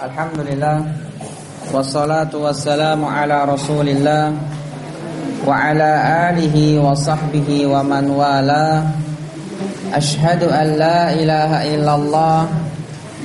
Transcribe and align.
Alhamdulillah. 0.00 0.80
Wassalatu 1.68 2.40
wassalamu 2.40 3.04
ala 3.04 3.44
rasulillah 3.44 4.32
Wa 5.44 5.52
ala 5.52 6.32
alihi 6.32 6.80
wa 6.80 6.96
sahbihi 6.96 7.68
wa 7.68 7.84
man 7.84 8.08
wala. 8.08 8.80
Ashhadu 9.92 10.48
an 10.48 10.80
la 10.80 11.12
ilaha 11.12 11.68
illallah 11.68 12.48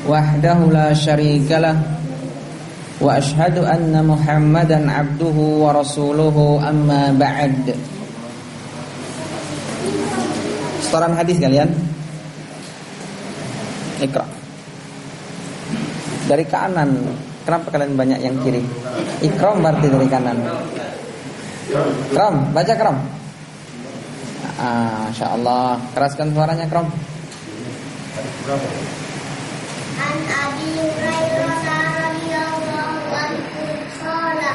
Wahdahu 0.04 0.76
la 0.76 0.92
syarikalah. 0.92 1.80
Wa 3.00 3.24
ashhadu 3.24 3.64
anna 3.64 4.04
muhammadan 4.04 4.92
abduhu 4.92 5.64
wa 5.64 5.72
rasuluhu 5.72 6.60
amma 6.60 7.16
ba'd. 7.16 7.72
Setoran 10.84 11.16
hadis 11.16 11.40
kalian? 11.40 11.72
Ikra 14.04 14.35
dari 16.26 16.46
kanan. 16.46 16.90
Kenapa 17.46 17.70
kalian 17.70 17.94
banyak 17.94 18.20
yang 18.26 18.36
kiri? 18.42 18.66
Ikram 19.22 19.62
berarti 19.62 19.88
dari 19.90 20.08
kanan. 20.10 20.38
Kram, 22.14 22.36
baca 22.54 22.74
kram. 22.78 22.98
Ah, 24.56 25.12
Masya 25.12 25.36
Allah 25.36 25.76
Keraskan 25.92 26.32
suaranya 26.32 26.64
kram 26.72 26.88
An 30.00 30.18
Abi 30.32 30.68
Hurairah 30.80 31.60
radhiyallahu 31.76 33.12
anhu 33.20 33.64
qala 34.00 34.52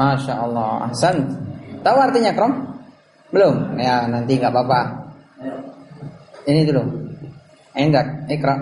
Masya 0.00 0.34
Allah. 0.48 0.88
Ahsan. 0.88 1.16
Tahu 1.84 1.96
artinya 2.00 2.32
kram? 2.32 2.52
Belum? 3.28 3.76
Ya 3.76 4.08
nanti 4.08 4.40
nggak 4.40 4.52
apa-apa. 4.52 4.80
Ini 6.48 6.64
dulu. 6.64 6.82
Enggak, 7.76 8.26
ikra. 8.32 8.56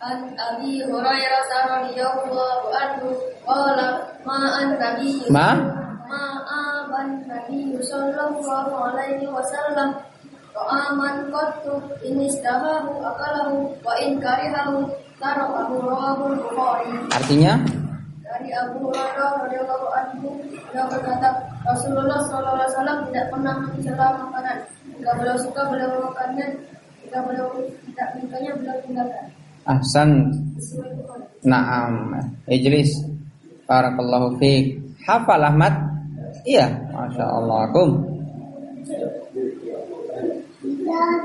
An 0.00 0.32
Abi 0.34 0.80
Hurairah 0.80 1.44
radhiyallahu 1.68 2.72
anhu 2.72 3.08
qala 3.44 4.00
ma 4.24 4.40
an 4.56 4.80
nabi 4.80 5.28
Ma? 5.28 5.52
ma 6.08 6.24
aban 6.48 7.28
nabi 7.28 7.76
sallallahu 7.84 8.72
alaihi 8.72 9.28
wasallam. 9.28 10.00
Wa 10.56 10.90
aman 10.90 11.28
qattu 11.30 11.78
in 12.02 12.24
istahahu 12.24 13.04
akalahu 13.04 13.70
wa 13.84 13.94
in 14.00 14.18
karihahu. 14.18 14.88
tarakahu 14.88 14.88
rawahu 14.88 14.90
Bukhari 14.90 15.09
Artinya? 17.12 17.54
dari 18.30 18.54
Abu 18.54 18.86
Hurairah 18.86 19.30
radhiyallahu 19.42 19.86
anhu 19.90 20.38
beliau 20.70 20.86
berkata 20.86 21.28
Rasulullah 21.66 22.22
sallallahu 22.30 22.62
alaihi 22.62 22.70
wasallam 22.70 22.98
tidak 23.10 23.26
pernah 23.34 23.54
mencela 23.58 24.06
makanan 24.22 24.58
jika 24.86 25.10
beliau 25.18 25.36
suka 25.42 25.60
beliau 25.66 25.88
memakannya 25.98 26.46
jika 27.02 27.18
beliau 27.26 27.46
tidak 27.90 28.06
menyukainya 28.14 28.52
beliau 28.54 28.76
tinggalkan 28.86 29.26
Ahsan. 29.68 30.10
Naam 31.44 32.16
Ijlis 32.48 32.96
Barakallahu 33.68 34.40
fiqh 34.40 34.80
Hafal 35.04 35.44
Ahmad? 35.44 35.74
Iya 36.46 36.70
Masya 36.94 37.26
Allah 37.26 37.66
Kum 37.74 37.90
dan 40.80 41.22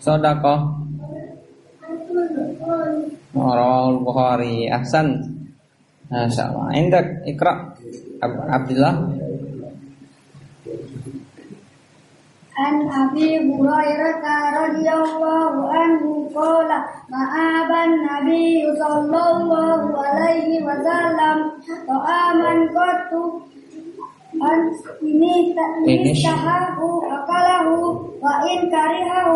Sodakoh 0.00 0.60
Rawal 3.30 4.02
Bukhari. 4.02 4.66
Ahsan. 4.66 5.38
Masya 6.10 6.50
Allah. 6.50 6.66
Indak 6.74 7.06
Ikra 7.22 7.78
Ab- 8.18 8.46
Abdullah 8.50 9.09
عن 12.59 12.75
أبي 12.87 13.29
هريرة 13.51 14.25
رضي 14.63 14.87
الله 14.89 15.53
عنه 15.75 16.03
قال 16.35 16.69
مآب 17.11 17.71
النبي 17.87 18.55
صلى 18.79 19.21
الله 19.31 19.81
عليه 20.07 20.51
وسلم 20.63 21.37
طعاما 21.87 22.51
قط 22.77 23.11
أن 24.35 24.59
إن 25.03 25.57
إن 25.89 26.03
اشتهاه 26.11 26.79
أكله 27.15 27.67
وإن 28.23 28.57
كرهه 28.71 29.35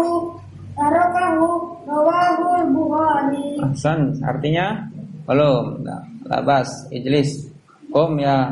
تركه 0.79 1.39
رواه 1.87 2.39
البخاري 2.63 3.47
Ahsan 3.59 4.15
Artinya 4.23 4.87
Belum 5.27 5.83
Nggak. 5.83 6.03
Labas 6.31 6.69
Ijlis 6.95 7.51
Kum 7.91 8.15
ya 8.15 8.47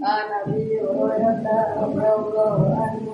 An 0.00 0.28
Abi 0.44 0.76
Hurairah 0.84 1.40
radhiyallahu 1.80 2.64
anhu 2.68 3.13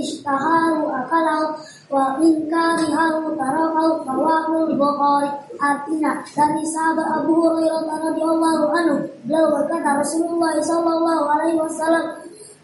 ishtahahu 0.00 0.86
akalau 0.90 1.54
wa 1.90 2.18
in 2.22 2.46
karihahu 2.46 3.34
tarakahu 3.34 4.04
rawahul 4.06 4.70
bukhari 4.76 5.30
artinya 5.58 6.22
dari 6.34 6.64
sahabat 6.70 7.24
Abu 7.24 7.32
Hurairah 7.36 7.98
radhiyallahu 8.12 8.64
anhu 8.72 8.96
beliau 9.26 9.46
berkata 9.52 9.98
Rasulullah 9.98 10.54
sallallahu 10.62 11.24
alaihi 11.26 11.58
wasallam 11.58 12.04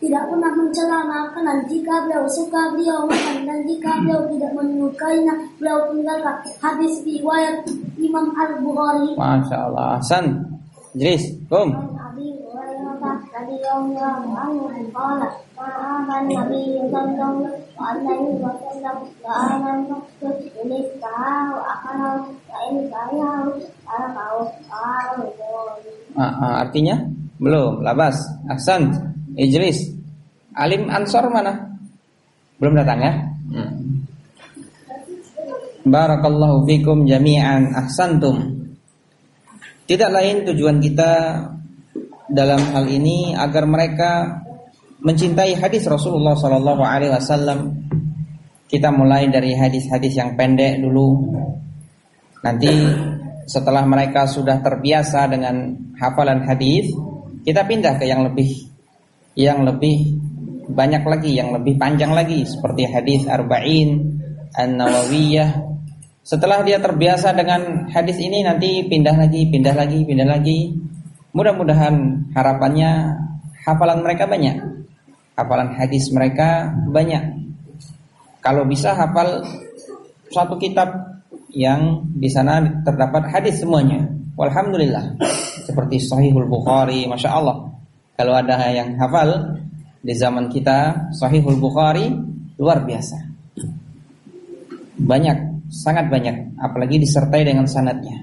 tidak 0.05 0.25
pernah 0.29 0.53
mencela 0.53 1.01
makanan 1.09 1.59
jika 1.65 1.95
beliau 2.05 2.29
suka 2.29 2.77
beliau 2.77 3.09
makan 3.09 3.49
dan 3.49 3.59
jika 3.65 3.91
beliau 4.05 4.21
tidak 4.29 4.53
menyukainya 4.53 5.35
beliau 5.57 5.81
tinggalkan. 5.89 6.37
Hadis 6.61 7.01
riwayat 7.09 7.65
Imam 7.97 8.29
Al 8.37 8.61
Bukhari. 8.61 9.17
Masya 9.17 9.57
Allah, 9.73 9.97
Hasan, 9.97 10.45
Idris, 10.93 11.25
Kom. 11.49 11.94
Tahu 13.35 13.51
akan 21.59 21.99
wa 22.47 22.59
in 22.71 22.77
kariyahu 22.87 23.51
tahu 23.83 24.07
tahu 24.15 25.27
Ah, 26.15 26.31
ah, 26.31 26.55
Artinya 26.63 26.95
Belum 27.43 27.83
Labas 27.83 28.15
Ahsan 28.47 28.95
Ijlis 29.35 29.83
Alim 30.55 30.87
Ansor 30.87 31.27
mana? 31.27 31.75
Belum 32.63 32.79
datang 32.79 33.03
ya? 33.03 33.13
Hmm. 33.51 34.07
Barakallahu 35.91 36.63
fikum 36.71 37.03
jami'an 37.03 37.75
ahsantum. 37.75 38.63
Tidak 39.91 40.09
lain 40.15 40.47
tujuan 40.47 40.79
kita 40.79 41.43
dalam 42.35 42.59
hal 42.75 42.85
ini 42.91 43.33
agar 43.39 43.65
mereka 43.65 44.43
mencintai 45.01 45.55
hadis 45.57 45.87
Rasulullah 45.87 46.35
Sallallahu 46.35 46.83
Alaihi 46.83 47.15
Wasallam. 47.15 47.61
Kita 48.65 48.91
mulai 48.91 49.31
dari 49.31 49.55
hadis-hadis 49.55 50.19
yang 50.19 50.35
pendek 50.35 50.83
dulu. 50.83 51.31
Nanti 52.43 52.73
setelah 53.47 53.87
mereka 53.87 54.27
sudah 54.27 54.59
terbiasa 54.59 55.31
dengan 55.31 55.79
hafalan 56.01 56.43
hadis, 56.43 56.91
kita 57.47 57.63
pindah 57.63 57.95
ke 58.01 58.09
yang 58.09 58.27
lebih 58.27 58.51
yang 59.39 59.63
lebih 59.63 60.19
banyak 60.65 61.05
lagi, 61.05 61.37
yang 61.37 61.53
lebih 61.53 61.77
panjang 61.77 62.17
lagi 62.17 62.43
seperti 62.49 62.89
hadis 62.89 63.29
arba'in, 63.29 64.17
an-nawawiyah. 64.57 65.61
Setelah 66.25 66.65
dia 66.65 66.81
terbiasa 66.81 67.37
dengan 67.37 67.85
hadis 67.93 68.17
ini 68.17 68.41
nanti 68.41 68.89
pindah 68.89 69.13
lagi, 69.13 69.45
pindah 69.53 69.75
lagi, 69.77 70.01
pindah 70.09 70.25
lagi. 70.25 70.73
Mudah-mudahan 71.35 72.31
harapannya 72.31 73.19
hafalan 73.67 74.07
mereka 74.07 74.31
banyak. 74.31 74.55
Hafalan 75.35 75.75
hadis 75.75 76.15
mereka 76.15 76.71
banyak. 76.87 77.43
Kalau 78.39 78.63
bisa 78.63 78.95
hafal 78.95 79.43
suatu 80.31 80.55
kitab 80.63 80.95
yang 81.51 82.07
di 82.15 82.31
sana 82.31 82.63
terdapat 82.87 83.35
hadis 83.35 83.59
semuanya. 83.59 84.07
Walhamdulillah. 84.39 85.19
Seperti 85.67 85.99
Sahihul 85.99 86.47
Bukhari, 86.47 87.11
masya 87.11 87.35
Allah. 87.35 87.67
Kalau 88.15 88.35
ada 88.39 88.71
yang 88.71 88.95
hafal 88.95 89.59
di 90.05 90.15
zaman 90.15 90.47
kita 90.47 91.11
Sahihul 91.19 91.59
Bukhari 91.59 92.15
luar 92.63 92.87
biasa. 92.87 93.19
Banyak, 95.03 95.67
sangat 95.75 96.07
banyak, 96.07 96.55
apalagi 96.63 97.03
disertai 97.03 97.43
dengan 97.43 97.67
sanatnya. 97.67 98.23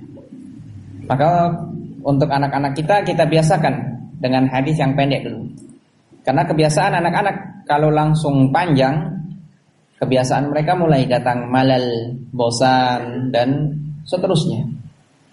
Maka 1.12 1.60
untuk 2.02 2.30
anak-anak 2.30 2.74
kita 2.78 3.06
kita 3.06 3.24
biasakan 3.26 3.74
dengan 4.22 4.46
hadis 4.50 4.78
yang 4.78 4.94
pendek 4.94 5.26
dulu. 5.26 5.46
Karena 6.22 6.46
kebiasaan 6.46 6.94
anak-anak 7.02 7.66
kalau 7.66 7.90
langsung 7.90 8.54
panjang, 8.54 9.10
kebiasaan 9.98 10.54
mereka 10.54 10.78
mulai 10.78 11.10
datang 11.10 11.50
malal, 11.50 12.14
bosan 12.30 13.34
dan 13.34 13.74
seterusnya. 14.06 14.66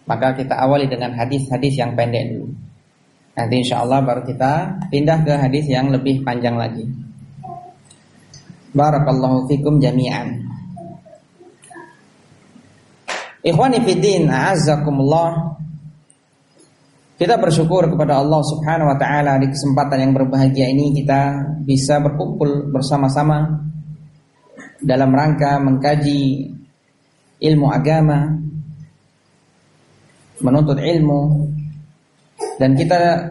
Maka 0.08 0.32
kita 0.32 0.56
awali 0.56 0.88
dengan 0.88 1.12
hadis-hadis 1.12 1.76
yang 1.76 1.92
pendek 1.92 2.32
dulu. 2.32 2.48
Nanti 3.36 3.54
insya 3.60 3.84
Allah 3.84 4.00
baru 4.00 4.24
kita 4.24 4.80
pindah 4.88 5.18
ke 5.22 5.32
hadis 5.36 5.68
yang 5.68 5.92
lebih 5.92 6.24
panjang 6.24 6.56
lagi. 6.56 6.88
Barakallahu 8.72 9.44
fikum 9.46 9.76
jami'an. 9.78 10.48
Ikhwani 13.44 13.78
fiddin, 13.84 14.26
a'azzakumullah. 14.26 15.57
Kita 17.18 17.34
bersyukur 17.34 17.90
kepada 17.90 18.22
Allah 18.22 18.38
Subhanahu 18.46 18.94
wa 18.94 18.98
taala 18.98 19.42
di 19.42 19.50
kesempatan 19.50 20.06
yang 20.06 20.12
berbahagia 20.14 20.70
ini 20.70 20.94
kita 21.02 21.34
bisa 21.66 21.98
berkumpul 21.98 22.70
bersama-sama 22.70 23.58
dalam 24.78 25.10
rangka 25.10 25.58
mengkaji 25.58 26.46
ilmu 27.42 27.66
agama, 27.74 28.38
menuntut 30.46 30.78
ilmu 30.78 31.50
dan 32.62 32.78
kita 32.78 33.26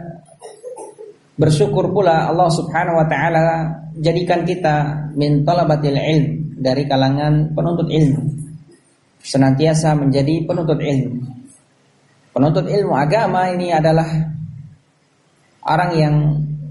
bersyukur 1.39 1.87
pula 1.87 2.27
Allah 2.27 2.51
Subhanahu 2.51 2.99
wa 2.99 3.07
taala 3.07 3.71
jadikan 4.03 4.43
kita 4.43 5.07
min 5.15 5.47
talabatil 5.47 5.95
ilm 5.95 6.59
dari 6.59 6.83
kalangan 6.91 7.55
penuntut 7.55 7.87
ilmu. 7.87 8.35
Senantiasa 9.23 9.95
menjadi 9.95 10.43
penuntut 10.43 10.83
ilmu. 10.83 11.46
Penuntut 12.33 12.65
ilmu 12.69 12.93
agama 12.93 13.49
ini 13.49 13.73
adalah 13.73 14.07
orang 15.67 15.91
yang 15.97 16.15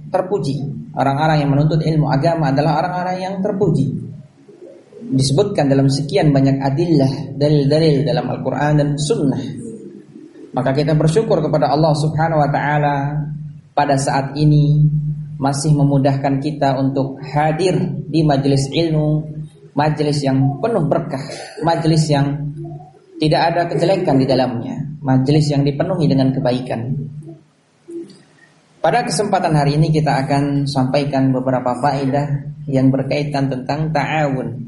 terpuji. 0.08 0.56
Orang-orang 0.96 1.44
yang 1.44 1.50
menuntut 1.52 1.80
ilmu 1.84 2.08
agama 2.08 2.48
adalah 2.48 2.80
orang-orang 2.80 3.16
yang 3.20 3.34
terpuji. 3.44 3.92
Disebutkan 5.06 5.68
dalam 5.68 5.92
sekian 5.92 6.32
banyak 6.32 6.56
adillah, 6.58 7.36
dalil-dalil 7.36 8.02
dalam 8.02 8.26
Al-Quran 8.32 8.72
dan 8.80 8.88
Sunnah. 8.96 9.42
Maka 10.56 10.72
kita 10.72 10.96
bersyukur 10.96 11.44
kepada 11.44 11.68
Allah 11.68 11.92
Subhanahu 11.92 12.40
wa 12.40 12.48
Ta'ala 12.48 12.96
pada 13.76 14.00
saat 14.00 14.32
ini 14.40 14.88
masih 15.36 15.76
memudahkan 15.76 16.40
kita 16.40 16.80
untuk 16.80 17.20
hadir 17.20 17.76
di 18.08 18.24
majelis 18.24 18.72
ilmu, 18.72 19.36
majelis 19.76 20.24
yang 20.24 20.56
penuh 20.64 20.88
berkah, 20.88 21.20
majelis 21.60 22.08
yang 22.08 22.56
tidak 23.20 23.52
ada 23.52 23.62
kejelekan 23.68 24.16
di 24.16 24.24
dalamnya, 24.24 24.75
majelis 25.06 25.46
yang 25.54 25.62
dipenuhi 25.62 26.10
dengan 26.10 26.34
kebaikan. 26.34 26.90
Pada 28.82 29.06
kesempatan 29.06 29.54
hari 29.54 29.78
ini 29.78 29.94
kita 29.94 30.26
akan 30.26 30.66
sampaikan 30.66 31.30
beberapa 31.30 31.78
faedah 31.78 32.58
yang 32.66 32.90
berkaitan 32.90 33.46
tentang 33.46 33.94
ta'awun. 33.94 34.66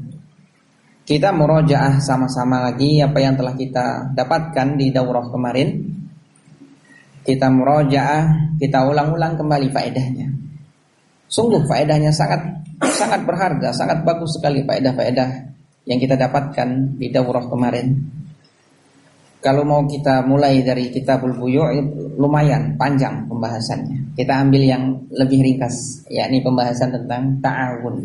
Kita 1.03 1.35
murojaah 1.35 1.99
sama-sama 1.99 2.63
lagi 2.71 3.03
apa 3.03 3.19
yang 3.19 3.35
telah 3.35 3.55
kita 3.55 4.15
dapatkan 4.15 4.79
di 4.79 4.91
daurah 4.91 5.27
kemarin. 5.27 5.87
Kita 7.23 7.51
murojaah, 7.51 8.55
kita 8.59 8.87
ulang-ulang 8.87 9.35
kembali 9.35 9.67
faedahnya. 9.71 10.27
Sungguh 11.27 11.67
faedahnya 11.67 12.11
sangat 12.15 12.41
sangat 12.95 13.21
berharga, 13.27 13.75
sangat 13.75 14.01
bagus 14.07 14.39
sekali 14.39 14.63
faedah-faedah 14.63 15.29
yang 15.87 15.99
kita 15.99 16.15
dapatkan 16.15 16.99
di 16.99 17.07
daurah 17.09 17.43
kemarin. 17.47 17.87
Kalau 19.39 19.63
mau 19.63 19.87
kita 19.87 20.27
mulai 20.27 20.59
dari 20.59 20.91
kitabul 20.91 21.31
buyu 21.31 21.63
lumayan 22.19 22.75
panjang 22.75 23.23
pembahasannya. 23.23 24.11
Kita 24.19 24.43
ambil 24.43 24.67
yang 24.67 24.83
lebih 25.15 25.39
ringkas, 25.39 26.03
yakni 26.11 26.43
pembahasan 26.43 26.91
tentang 26.91 27.39
ta'awun. 27.39 28.03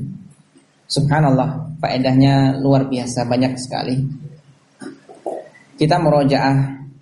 Subhanallah, 0.87 1.75
faedahnya 1.83 2.63
luar 2.63 2.87
biasa 2.87 3.27
banyak 3.27 3.59
sekali. 3.59 3.99
Kita 5.75 5.99
merojaah 5.99 6.57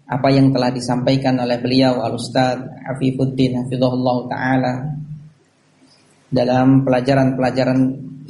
apa 0.08 0.28
yang 0.32 0.48
telah 0.48 0.72
disampaikan 0.72 1.36
oleh 1.36 1.60
beliau 1.60 2.00
Al-Ustaz 2.00 2.56
Afifuddin 2.88 3.60
Hafizahullah 3.60 4.18
Ta'ala 4.32 4.74
dalam 6.32 6.88
pelajaran-pelajaran 6.88 7.78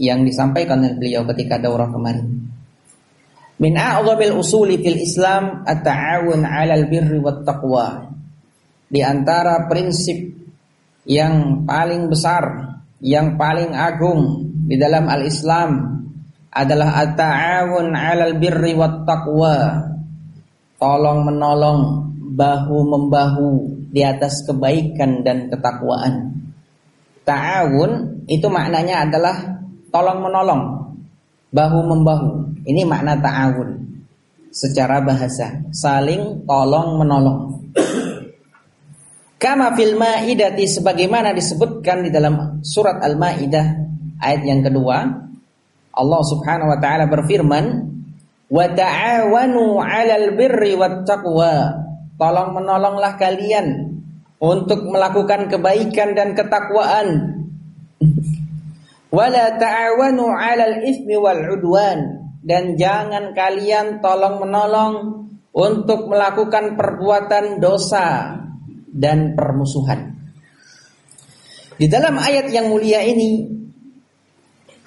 yang 0.02 0.26
disampaikan 0.26 0.82
oleh 0.82 0.98
beliau 0.98 1.22
ketika 1.30 1.62
daurah 1.62 1.86
kemarin. 1.86 2.26
Min 3.62 3.78
a'zamil 3.78 4.34
usuli 4.34 4.82
fil 4.82 4.98
Islam 4.98 5.62
at-ta'awun 5.62 6.42
'alal 6.42 6.90
birri 6.90 7.22
wat 7.22 7.46
taqwa. 7.46 8.10
Di 8.90 8.98
antara 9.06 9.70
prinsip 9.70 10.18
yang 11.06 11.62
paling 11.62 12.10
besar, 12.10 12.42
yang 12.98 13.38
paling 13.38 13.70
agung 13.70 14.50
di 14.66 14.74
dalam 14.74 15.06
al-Islam 15.06 15.70
adalah 16.50 17.06
at-ta'awun 17.06 17.94
'alal 17.94 18.34
birri 18.42 18.74
wat 18.74 19.06
taqwa. 19.06 19.78
Tolong 20.82 21.22
menolong, 21.22 22.10
bahu 22.34 22.76
membahu 22.82 23.50
di 23.94 24.02
atas 24.02 24.42
kebaikan 24.42 25.22
dan 25.22 25.46
ketakwaan. 25.46 26.42
Ta'awun 27.22 28.26
itu 28.26 28.50
maknanya 28.50 29.06
adalah 29.06 29.62
tolong 29.94 30.26
menolong, 30.26 30.62
bahu 31.52 31.78
membahu. 31.86 32.30
Ini 32.64 32.82
makna 32.88 33.20
ta'awun 33.20 33.78
secara 34.48 35.04
bahasa, 35.04 35.62
saling 35.70 36.48
tolong 36.48 37.00
menolong. 37.00 37.40
Kama 39.42 39.74
fil 39.76 39.94
Maidati 39.94 40.64
sebagaimana 40.64 41.36
disebutkan 41.36 42.06
di 42.06 42.10
dalam 42.12 42.64
surat 42.64 43.00
Al-Maidah 43.04 43.66
ayat 44.22 44.42
yang 44.46 44.60
kedua, 44.64 44.96
Allah 45.92 46.22
Subhanahu 46.24 46.72
wa 46.72 46.78
taala 46.80 47.04
berfirman, 47.10 47.64
"Wa 48.48 48.66
ta'awanu 48.72 49.82
'alal 49.82 50.38
birri 50.38 50.72
wat 50.78 51.04
taqwa." 51.04 51.84
Tolong 52.16 52.54
menolonglah 52.54 53.18
kalian 53.18 53.98
untuk 54.38 54.86
melakukan 54.86 55.50
kebaikan 55.50 56.14
dan 56.14 56.38
ketakwaan. 56.38 57.08
Wala 59.12 59.60
ta'awanu 59.60 60.24
ismi 60.88 61.20
wal 61.20 61.44
dan 62.42 62.74
jangan 62.80 63.36
kalian 63.36 64.00
tolong 64.00 64.40
menolong 64.40 64.94
untuk 65.52 66.08
melakukan 66.08 66.80
perbuatan 66.80 67.60
dosa 67.60 68.32
dan 68.88 69.36
permusuhan. 69.36 70.16
Di 71.76 71.92
dalam 71.92 72.16
ayat 72.16 72.48
yang 72.56 72.72
mulia 72.72 73.04
ini 73.04 73.52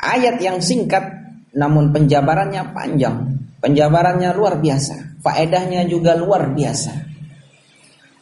ayat 0.01 0.41
yang 0.41 0.57
singkat 0.57 1.05
namun 1.53 1.93
penjabarannya 1.93 2.73
panjang, 2.73 3.29
penjabarannya 3.61 4.33
luar 4.33 4.57
biasa, 4.57 5.21
faedahnya 5.21 5.85
juga 5.85 6.17
luar 6.17 6.49
biasa. 6.49 6.91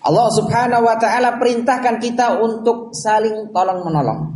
Allah 0.03 0.27
Subhanahu 0.35 0.83
wa 0.83 0.99
taala 0.99 1.39
perintahkan 1.39 1.95
kita 2.03 2.43
untuk 2.43 2.91
saling 2.91 3.55
tolong 3.55 3.87
menolong 3.87 4.32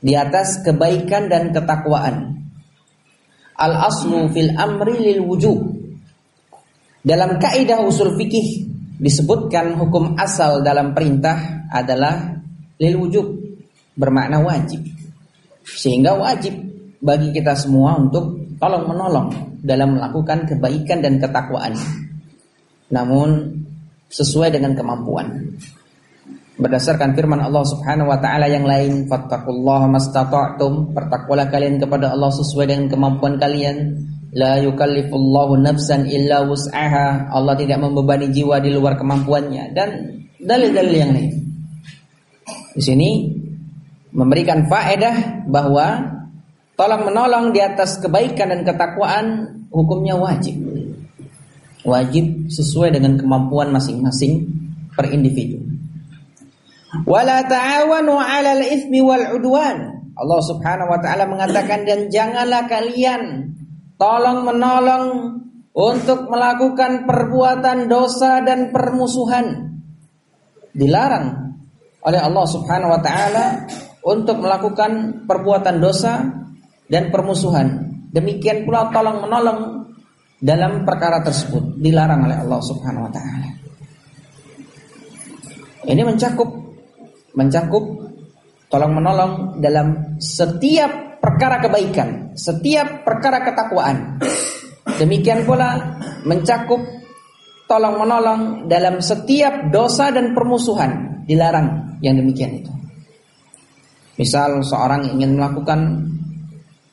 di 0.00 0.12
atas 0.12 0.62
kebaikan 0.62 1.28
dan 1.32 1.50
ketakwaan 1.50 2.36
al 3.56 3.72
aslu 3.88 4.28
fil 4.30 4.52
amri 4.52 4.96
lil 5.00 5.20
wujub. 5.24 5.58
Dalam 7.06 7.38
kaidah 7.38 7.80
usul 7.86 8.18
fikih 8.18 8.68
disebutkan 8.98 9.78
hukum 9.78 10.18
asal 10.18 10.60
dalam 10.60 10.92
perintah 10.92 11.68
adalah 11.70 12.36
lil 12.76 12.94
wujub 13.00 13.26
bermakna 13.96 14.42
wajib. 14.44 14.84
Sehingga 15.64 16.14
wajib 16.14 16.54
bagi 17.00 17.32
kita 17.32 17.56
semua 17.56 17.98
untuk 17.98 18.56
tolong 18.60 18.84
menolong 18.86 19.28
dalam 19.62 19.98
melakukan 19.98 20.46
kebaikan 20.46 21.00
dan 21.02 21.18
ketakwaan. 21.18 21.74
Namun 22.92 23.28
sesuai 24.06 24.54
dengan 24.54 24.78
kemampuan 24.78 25.58
berdasarkan 26.56 27.12
firman 27.12 27.40
Allah 27.44 27.64
Subhanahu 27.68 28.08
wa 28.08 28.18
taala 28.18 28.48
yang 28.48 28.64
lain 28.64 29.04
fattaqullaha 29.06 29.92
mastata'tum 29.92 30.96
bertakwalah 30.96 31.52
kalian 31.52 31.76
kepada 31.76 32.16
Allah 32.16 32.32
sesuai 32.32 32.66
dengan 32.72 32.86
kemampuan 32.88 33.36
kalian. 33.36 34.08
La 34.36 34.60
yukallifullahu 34.60 35.64
nafsan 35.64 36.04
illa 36.12 36.44
wus'aha 36.44 37.32
Allah 37.32 37.56
tidak 37.56 37.80
membebani 37.80 38.28
jiwa 38.28 38.60
di 38.60 38.68
luar 38.68 39.00
kemampuannya 39.00 39.72
dan 39.72 39.88
dalil-dalil 40.36 40.92
yang 40.92 41.12
lain. 41.16 41.32
Di 42.76 42.82
sini 42.84 43.32
memberikan 44.12 44.68
faedah 44.68 45.48
bahwa 45.48 46.04
tolong 46.76 47.08
menolong 47.08 47.56
di 47.56 47.64
atas 47.64 47.96
kebaikan 47.96 48.52
dan 48.52 48.60
ketakwaan 48.68 49.26
hukumnya 49.72 50.20
wajib. 50.20 50.60
Wajib 51.88 52.52
sesuai 52.52 52.92
dengan 52.92 53.16
kemampuan 53.16 53.72
masing-masing 53.72 54.52
per 54.92 55.08
individu 55.16 55.75
Wala 57.04 57.44
ta'awanu 57.44 58.16
'alal 58.16 58.64
itsmi 58.64 59.04
wal 59.04 59.36
'udwan. 59.36 59.96
Allah 60.16 60.40
Subhanahu 60.40 60.88
wa 60.88 61.00
taala 61.04 61.28
mengatakan 61.28 61.84
dan 61.84 62.08
janganlah 62.08 62.64
kalian 62.64 63.52
tolong 64.00 64.48
menolong 64.48 65.04
untuk 65.76 66.32
melakukan 66.32 67.04
perbuatan 67.04 67.84
dosa 67.84 68.40
dan 68.40 68.72
permusuhan. 68.72 69.76
Dilarang 70.72 71.52
oleh 72.00 72.20
Allah 72.22 72.46
Subhanahu 72.48 72.96
wa 72.96 73.00
taala 73.04 73.68
untuk 74.00 74.40
melakukan 74.40 75.24
perbuatan 75.28 75.76
dosa 75.84 76.24
dan 76.88 77.12
permusuhan. 77.12 77.92
Demikian 78.08 78.64
pula 78.64 78.88
tolong 78.88 79.20
menolong 79.20 79.60
dalam 80.40 80.88
perkara 80.88 81.20
tersebut 81.20 81.76
dilarang 81.76 82.24
oleh 82.24 82.40
Allah 82.40 82.60
Subhanahu 82.64 83.04
wa 83.04 83.12
taala. 83.12 83.48
Ini 85.86 86.02
mencakup 86.02 86.65
mencakup 87.36 87.84
tolong 88.66 88.92
menolong 88.96 89.32
dalam 89.62 90.18
setiap 90.18 91.20
perkara 91.22 91.60
kebaikan, 91.62 92.32
setiap 92.34 93.04
perkara 93.04 93.44
ketakwaan. 93.44 94.18
Demikian 94.96 95.44
pula 95.44 95.98
mencakup 96.24 96.80
tolong 97.68 98.00
menolong 98.00 98.40
dalam 98.70 99.02
setiap 99.02 99.68
dosa 99.68 100.08
dan 100.14 100.32
permusuhan 100.32 101.22
dilarang 101.26 101.98
yang 102.00 102.16
demikian 102.16 102.62
itu. 102.62 102.72
Misal 104.16 104.64
seorang 104.64 105.12
ingin 105.12 105.36
melakukan 105.36 106.08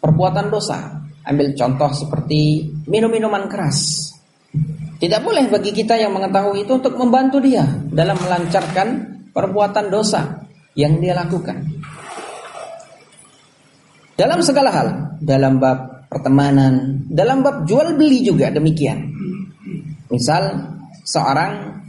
perbuatan 0.04 0.52
dosa, 0.52 1.00
ambil 1.24 1.56
contoh 1.56 1.92
seperti 1.96 2.68
minum-minuman 2.90 3.48
keras. 3.48 4.12
Tidak 5.00 5.22
boleh 5.24 5.48
bagi 5.48 5.72
kita 5.72 5.96
yang 5.96 6.12
mengetahui 6.12 6.68
itu 6.68 6.76
untuk 6.76 7.00
membantu 7.00 7.40
dia 7.40 7.64
dalam 7.92 8.20
melancarkan 8.20 9.13
perbuatan 9.34 9.90
dosa 9.90 10.46
yang 10.78 11.02
dia 11.02 11.18
lakukan. 11.18 11.66
Dalam 14.14 14.40
segala 14.46 14.70
hal, 14.70 14.88
dalam 15.20 15.58
bab 15.58 16.08
pertemanan, 16.08 17.02
dalam 17.10 17.42
bab 17.42 17.66
jual 17.66 17.98
beli 17.98 18.22
juga 18.22 18.54
demikian. 18.54 19.10
Misal 20.14 20.70
seorang 21.02 21.82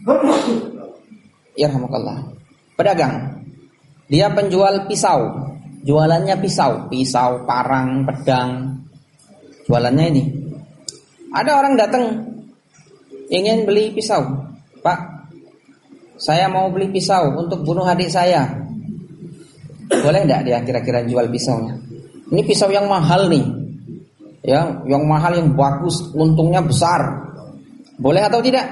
ya 1.53 1.69
pedagang 2.75 3.45
dia 4.09 4.29
penjual 4.33 4.85
pisau. 4.85 5.49
Jualannya 5.85 6.41
pisau, 6.41 6.89
pisau, 6.89 7.45
parang, 7.45 8.09
pedang. 8.09 8.81
Jualannya 9.69 10.05
ini. 10.17 10.23
Ada 11.29 11.51
orang 11.61 11.75
datang 11.77 12.05
ingin 13.29 13.69
beli 13.69 13.93
pisau. 13.93 14.49
Pak, 14.81 14.99
saya 16.15 16.47
mau 16.47 16.71
beli 16.71 16.95
pisau 16.95 17.35
untuk 17.35 17.67
bunuh 17.67 17.85
adik 17.87 18.11
saya. 18.11 18.47
Boleh 19.91 20.21
enggak 20.25 20.43
dia 20.47 20.59
kira-kira 20.63 21.03
jual 21.05 21.27
pisaunya? 21.29 21.77
Ini 22.31 22.43
pisau 22.47 22.71
yang 22.71 22.87
mahal 22.89 23.29
nih. 23.29 23.45
Ya, 24.45 24.85
yang 24.85 25.09
mahal 25.09 25.41
yang 25.41 25.57
bagus, 25.57 26.13
untungnya 26.13 26.61
besar. 26.61 27.33
Boleh 27.97 28.29
atau 28.29 28.45
tidak? 28.45 28.67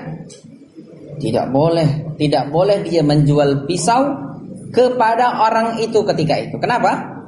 Tidak 1.17 1.49
boleh. 1.49 2.17
Tidak 2.17 2.53
boleh 2.53 2.85
dia 2.85 3.01
menjual 3.01 3.65
pisau 3.65 4.13
kepada 4.73 5.41
orang 5.45 5.81
itu 5.81 6.05
ketika 6.05 6.35
itu. 6.41 6.57
Kenapa? 6.61 7.25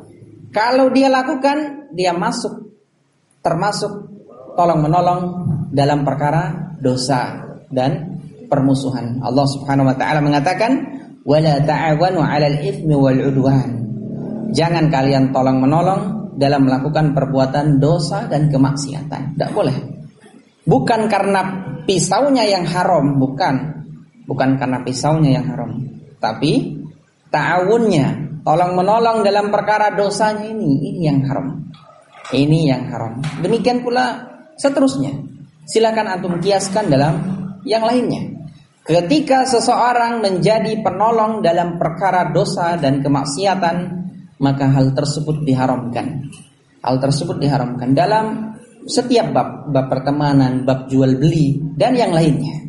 Kalau 0.53 0.93
dia 0.93 1.09
lakukan, 1.09 1.89
dia 1.97 2.13
masuk 2.13 2.65
termasuk 3.45 3.93
tolong 4.57 4.81
menolong 4.81 5.23
dalam 5.69 6.07
perkara 6.07 6.73
dosa 6.81 7.45
dan 7.69 8.24
permusuhan. 8.55 9.19
Allah 9.19 9.47
Subhanahu 9.51 9.91
wa 9.91 9.97
taala 9.99 10.23
mengatakan, 10.23 10.79
"Wala 11.27 11.59
ta'awanu 11.59 12.23
'alal 12.23 12.63
itsmi 12.63 12.95
wal 12.95 13.19
'udwan." 13.19 13.83
Jangan 14.55 14.87
kalian 14.95 15.35
tolong 15.35 15.59
menolong 15.59 16.03
dalam 16.39 16.71
melakukan 16.71 17.11
perbuatan 17.11 17.83
dosa 17.83 18.31
dan 18.31 18.47
kemaksiatan. 18.47 19.35
Tidak 19.35 19.51
boleh. 19.51 19.75
Bukan 20.63 21.11
karena 21.11 21.43
pisaunya 21.83 22.47
yang 22.47 22.63
haram, 22.63 23.19
bukan. 23.19 23.83
Bukan 24.25 24.57
karena 24.57 24.81
pisaunya 24.81 25.37
yang 25.37 25.47
haram, 25.53 25.85
tapi 26.17 26.81
ta'awunnya, 27.29 28.41
tolong 28.41 28.73
menolong 28.73 29.21
dalam 29.21 29.53
perkara 29.53 29.93
dosanya 29.93 30.49
ini, 30.49 30.81
ini 30.89 31.01
yang 31.05 31.21
haram. 31.29 31.61
Ini 32.33 32.59
yang 32.73 32.89
haram. 32.89 33.21
Demikian 33.45 33.85
pula 33.85 34.25
seterusnya. 34.57 35.13
Silakan 35.69 36.09
antum 36.09 36.41
kiaskan 36.41 36.89
dalam 36.89 37.21
yang 37.69 37.85
lainnya. 37.85 38.34
Ketika 38.85 39.49
seseorang 39.49 40.21
menjadi 40.21 40.77
penolong 40.85 41.41
dalam 41.41 41.81
perkara 41.81 42.29
dosa 42.29 42.77
dan 42.77 43.01
kemaksiatan, 43.01 43.77
maka 44.45 44.69
hal 44.69 44.93
tersebut 44.93 45.41
diharamkan. 45.41 46.29
Hal 46.85 47.01
tersebut 47.01 47.41
diharamkan 47.41 47.97
dalam 47.97 48.53
setiap 48.85 49.33
bab, 49.33 49.73
bab 49.73 49.89
pertemanan, 49.89 50.69
bab 50.69 50.93
jual 50.93 51.17
beli 51.17 51.57
dan 51.81 51.97
yang 51.97 52.13
lainnya. 52.13 52.61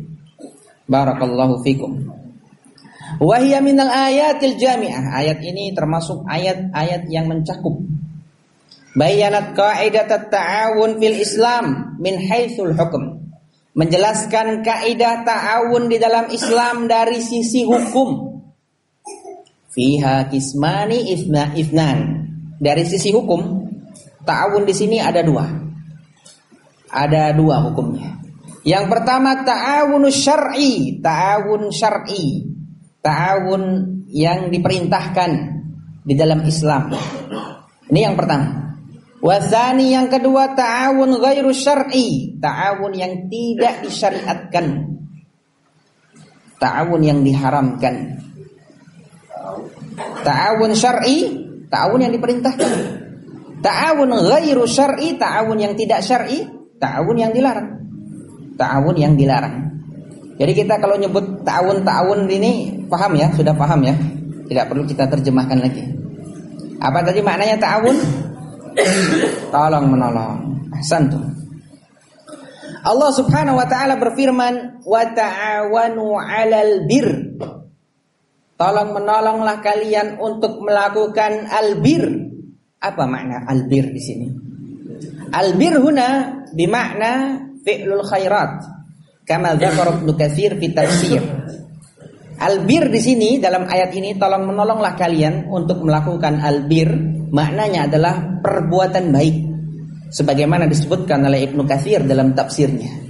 Barakallahu 0.88 1.60
fikum. 1.60 2.00
Wahia 3.20 3.60
minal 3.60 3.92
ayatil 3.92 4.56
jami'ah. 4.56 5.20
Ayat 5.20 5.44
ini 5.44 5.76
termasuk 5.76 6.24
ayat-ayat 6.24 7.12
yang 7.12 7.28
mencakup. 7.28 7.76
Bayanat 8.96 9.52
kaidat 9.52 10.32
ta'awun 10.32 10.96
fil 10.96 11.20
Islam 11.20 11.96
min 12.00 12.16
haitsul 12.16 12.72
hukum. 12.72 13.15
Menjelaskan 13.76 14.64
kaidah 14.64 15.20
ta'awun 15.22 15.92
di 15.92 16.00
dalam 16.00 16.32
Islam 16.32 16.88
dari 16.88 17.20
sisi 17.20 17.68
hukum. 17.68 18.40
Fiha 19.68 20.32
kismani 20.32 21.12
ifna 21.12 21.52
ifnan. 21.52 22.24
Dari 22.56 22.88
sisi 22.88 23.12
hukum, 23.12 23.68
ta'awun 24.24 24.64
di 24.64 24.72
sini 24.72 24.96
ada 24.96 25.20
dua. 25.20 25.44
Ada 26.88 27.36
dua 27.36 27.60
hukumnya. 27.68 28.16
Yang 28.64 28.88
pertama 28.88 29.44
ta'awun 29.44 30.08
syar'i, 30.08 30.96
ta'awun 31.04 31.68
syar'i 31.68 32.56
ta'awun 33.06 33.62
yang 34.10 34.50
diperintahkan 34.50 35.30
di 36.02 36.14
dalam 36.18 36.42
Islam. 36.42 36.90
Ini 37.86 38.00
yang 38.10 38.18
pertama. 38.18 38.65
Wazani 39.24 39.96
yang 39.96 40.12
kedua 40.12 40.52
ta'awun 40.52 41.16
ghairu 41.16 41.50
syar'i, 41.50 42.36
ta'awun 42.36 42.92
yang 42.92 43.12
tidak 43.32 43.80
disyariatkan. 43.80 44.66
Ta'awun 46.60 47.00
yang 47.00 47.20
diharamkan. 47.24 48.20
Ta'awun 50.20 50.72
syar'i, 50.76 51.16
ta'awun 51.72 52.00
yang 52.04 52.12
diperintahkan. 52.12 52.72
Ta'awun 53.64 54.10
ghairu 54.12 54.68
syar'i, 54.68 55.16
ta'awun 55.16 55.58
yang 55.58 55.72
tidak 55.74 56.04
syar'i, 56.04 56.44
ta'awun 56.76 57.16
yang 57.16 57.32
dilarang. 57.32 57.68
Ta'awun 58.60 58.96
yang 59.00 59.16
dilarang. 59.16 59.66
Jadi 60.36 60.52
kita 60.52 60.76
kalau 60.76 61.00
nyebut 61.00 61.40
ta'awun-ta'awun 61.48 62.28
ini 62.28 62.84
paham 62.92 63.16
ya, 63.16 63.32
sudah 63.32 63.56
paham 63.56 63.80
ya. 63.80 63.96
Tidak 64.46 64.64
perlu 64.68 64.84
kita 64.84 65.08
terjemahkan 65.08 65.58
lagi. 65.58 65.82
Apa 66.76 67.00
tadi 67.00 67.24
maknanya 67.24 67.56
ta'awun? 67.56 67.96
Tolong 69.52 69.86
menolong. 69.88 70.38
Ahsantum. 70.76 71.24
Allah 72.86 73.10
Subhanahu 73.10 73.58
wa 73.58 73.66
taala 73.66 73.98
berfirman, 73.98 74.84
"Wa 74.86 75.02
ta'awanu 75.10 76.14
'alal 76.20 76.86
bir." 76.86 77.08
Tolong 78.56 78.96
menolonglah 78.96 79.60
kalian 79.60 80.16
untuk 80.16 80.64
melakukan 80.64 81.44
albir. 81.50 82.08
Apa 82.80 83.04
makna 83.04 83.44
albir 83.44 83.92
di 83.92 84.00
sini? 84.00 84.26
Albir 85.28 85.76
huna 85.76 86.40
bimakna 86.56 87.42
fi'lul 87.60 88.00
khairat. 88.00 88.64
Kama 89.28 89.60
dzakara 89.60 90.00
Ibnu 90.00 90.12
fi 90.56 90.66
tafsir. 90.72 91.20
Albir 92.36 92.92
di 92.92 93.00
sini 93.00 93.40
dalam 93.40 93.64
ayat 93.64 93.96
ini 93.96 94.12
tolong 94.20 94.44
menolonglah 94.44 94.92
kalian 94.92 95.48
untuk 95.48 95.80
melakukan 95.80 96.36
albir 96.44 96.92
maknanya 97.32 97.88
adalah 97.88 98.44
perbuatan 98.44 99.08
baik 99.08 99.36
sebagaimana 100.12 100.68
disebutkan 100.68 101.24
oleh 101.24 101.48
Ibnu 101.48 101.64
Katsir 101.64 102.04
dalam 102.04 102.36
tafsirnya. 102.36 103.08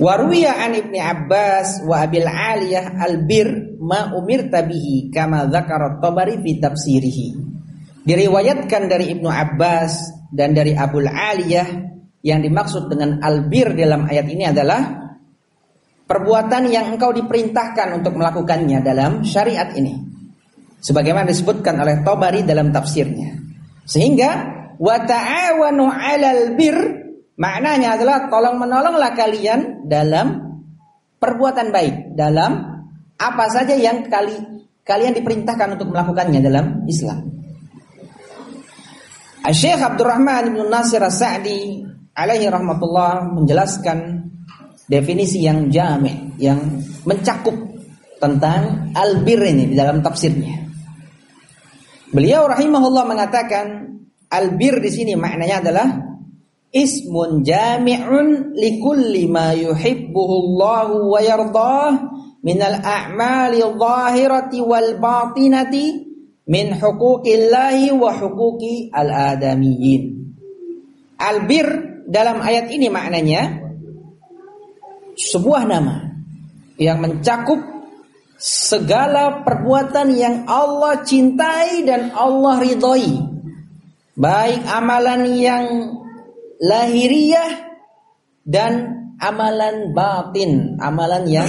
Waruya 0.00 0.56
an 0.64 0.72
Ibni 0.78 0.96
Abbas 0.96 1.84
wa 1.84 2.00
Abil 2.00 2.24
Aliyah 2.24 2.96
albir 3.04 3.76
ma 3.82 4.14
umir 4.16 4.48
tabihi 4.48 5.12
kama 5.12 5.50
dzakara 5.50 6.00
Tabari 6.00 6.40
fi 6.40 6.56
tafsirihi. 6.56 7.28
Diriwayatkan 8.06 8.88
dari 8.88 9.12
Ibnu 9.12 9.28
Abbas 9.28 9.92
dan 10.32 10.56
dari 10.56 10.72
Abul 10.72 11.04
Aliyah 11.04 11.68
yang 12.24 12.40
dimaksud 12.40 12.88
dengan 12.88 13.20
albir 13.20 13.76
dalam 13.76 14.08
ayat 14.08 14.24
ini 14.24 14.48
adalah 14.48 14.99
perbuatan 16.10 16.66
yang 16.66 16.90
engkau 16.90 17.14
diperintahkan 17.14 18.02
untuk 18.02 18.18
melakukannya 18.18 18.82
dalam 18.82 19.22
syariat 19.22 19.70
ini. 19.78 19.94
Sebagaimana 20.82 21.30
disebutkan 21.30 21.78
oleh 21.78 22.02
Tobari 22.02 22.42
dalam 22.42 22.74
tafsirnya. 22.74 23.38
Sehingga 23.86 24.30
wa 24.82 24.96
ta'awanu 24.98 25.86
'alal 25.86 26.58
bir 26.58 26.76
maknanya 27.38 27.94
adalah 27.94 28.26
tolong 28.26 28.58
menolonglah 28.58 29.14
kalian 29.14 29.86
dalam 29.86 30.58
perbuatan 31.22 31.70
baik, 31.70 32.18
dalam 32.18 32.58
apa 33.14 33.44
saja 33.52 33.78
yang 33.78 34.10
kali 34.10 34.34
kalian 34.82 35.14
diperintahkan 35.14 35.78
untuk 35.78 35.94
melakukannya 35.94 36.40
dalam 36.42 36.82
Islam. 36.90 37.30
Syekh 39.46 39.78
Abdurrahman 39.78 40.52
bin 40.52 40.68
Nasir 40.68 41.00
As-Sa'di 41.00 41.86
alaihi 42.12 42.50
rahmatullah 42.50 43.30
menjelaskan 43.30 44.19
definisi 44.90 45.46
yang 45.46 45.70
jami' 45.70 46.34
yang 46.42 46.58
mencakup 47.06 47.54
tentang 48.18 48.90
albir 48.90 49.38
ini 49.38 49.70
di 49.70 49.74
dalam 49.78 50.02
tafsirnya. 50.02 50.66
Beliau 52.10 52.50
rahimahullah 52.50 53.06
mengatakan 53.06 53.66
albir 54.26 54.82
di 54.82 54.90
sini 54.90 55.14
maknanya 55.14 55.62
adalah 55.62 55.88
ismun 56.74 57.46
jami'un 57.46 58.50
likulli 58.58 59.30
ma 59.30 59.54
yuhibbuhu 59.54 60.34
Allah 60.42 60.88
wa 60.90 61.20
yardah 61.22 61.90
minal 62.42 62.82
a'mali 62.82 63.62
zahirati 63.62 64.58
wal 64.58 64.98
batinati 64.98 65.86
min 66.50 66.74
huquqillahi 66.74 67.94
wa 67.94 68.10
huquqi 68.10 68.90
al-adamiyyin. 68.90 70.34
Albir 71.14 71.66
dalam 72.10 72.42
ayat 72.42 72.66
ini 72.74 72.90
maknanya 72.90 73.69
sebuah 75.20 75.68
nama 75.68 76.08
yang 76.80 77.04
mencakup 77.04 77.60
segala 78.40 79.44
perbuatan 79.44 80.16
yang 80.16 80.36
Allah 80.48 81.04
cintai 81.04 81.84
dan 81.84 82.16
Allah 82.16 82.56
ridhoi. 82.64 83.28
Baik 84.16 84.64
amalan 84.64 85.28
yang 85.36 85.64
lahiriah 86.60 87.68
dan 88.44 88.72
amalan 89.20 89.92
batin, 89.92 90.80
amalan 90.80 91.28
yang 91.28 91.48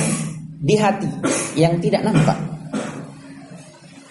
di 0.59 0.75
hati 0.75 1.07
yang 1.55 1.79
tidak 1.79 2.03
nampak. 2.03 2.37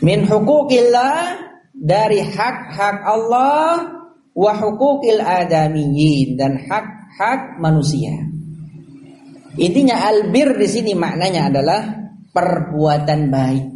Min 0.01 0.25
hukukillah 0.25 1.37
dari 1.77 2.25
hak-hak 2.25 3.05
Allah 3.05 3.93
wa 4.33 4.53
hukukil 4.57 5.21
adamiyyin 5.21 6.41
dan 6.41 6.57
hak-hak 6.65 7.61
manusia. 7.61 8.30
Intinya 9.59 10.07
albir 10.07 10.55
di 10.55 10.69
sini 10.71 10.93
maknanya 10.95 11.51
adalah 11.51 11.81
perbuatan 12.31 13.21
baik. 13.27 13.67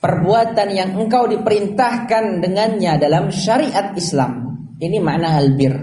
Perbuatan 0.00 0.68
yang 0.70 0.94
engkau 0.96 1.26
diperintahkan 1.26 2.40
dengannya 2.40 2.96
dalam 2.96 3.28
syariat 3.34 3.90
Islam. 3.98 4.62
Ini 4.80 4.96
makna 5.02 5.36
albir. 5.36 5.76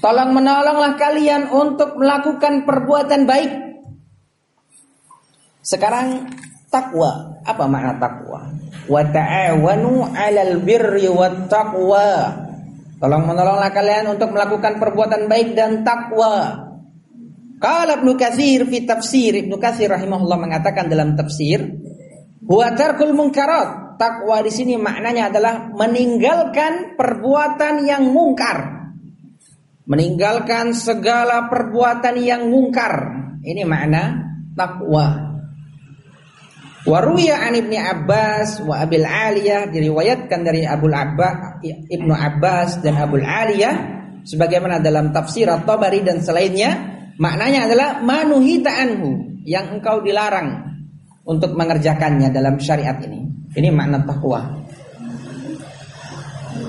Tolong 0.00 0.34
menolonglah 0.34 0.96
kalian 0.98 1.52
untuk 1.52 1.96
melakukan 2.00 2.66
perbuatan 2.66 3.22
baik. 3.28 3.52
Sekarang 5.62 6.28
takwa. 6.72 7.40
Apa 7.44 7.64
makna 7.68 8.00
takwa? 8.00 8.48
Wa 8.88 9.00
ta'awanu 9.04 10.12
'alal 10.12 10.60
birri 10.64 11.06
wat 11.12 11.46
taqwa. 11.46 12.36
Tolong 12.98 13.24
menolonglah 13.28 13.70
kalian 13.70 14.16
untuk 14.16 14.32
melakukan 14.32 14.80
perbuatan 14.80 15.28
baik 15.28 15.52
dan 15.52 15.84
takwa. 15.84 16.63
Qala 17.58 18.02
Ibnu 18.02 18.18
Katsir 18.18 18.66
fi 18.66 18.82
tafsir 18.82 19.32
Ibnu 19.38 19.56
Katsir 19.62 19.88
rahimahullah 19.88 20.38
mengatakan 20.38 20.90
dalam 20.90 21.14
tafsir 21.14 21.62
huwa 22.44 22.74
tarkul 22.74 23.14
munkarat. 23.16 23.84
Takwa 23.94 24.42
di 24.42 24.50
sini 24.50 24.74
maknanya 24.74 25.30
adalah 25.30 25.70
meninggalkan 25.70 26.98
perbuatan 26.98 27.86
yang 27.86 28.10
mungkar. 28.10 28.90
Meninggalkan 29.86 30.74
segala 30.74 31.46
perbuatan 31.46 32.18
yang 32.18 32.50
mungkar. 32.50 33.14
Ini 33.38 33.62
makna 33.62 34.18
takwa. 34.58 35.34
Waruya 36.84 37.48
an 37.48 37.54
Ibni 37.54 37.78
Abbas 37.80 38.60
wa 38.66 38.82
Abil 38.82 39.06
Aliyah 39.06 39.72
diriwayatkan 39.72 40.40
dari 40.44 40.68
Abu 40.68 40.92
Abbas 40.92 41.64
Ibnu 41.64 42.12
Abbas 42.12 42.84
dan 42.84 43.00
Abu 43.00 43.22
Aliyah 43.24 43.74
sebagaimana 44.20 44.84
dalam 44.84 45.08
tafsir 45.08 45.48
At-Tabari 45.48 46.04
dan 46.04 46.20
selainnya 46.20 46.93
Maknanya 47.18 47.70
adalah 47.70 47.88
manuhita 48.02 48.70
anhu 48.74 49.38
yang 49.46 49.78
engkau 49.78 50.02
dilarang 50.02 50.74
untuk 51.24 51.54
mengerjakannya 51.54 52.34
dalam 52.34 52.58
syariat 52.58 52.98
ini. 53.04 53.22
Ini 53.54 53.70
makna 53.70 54.02
takwa. 54.02 54.42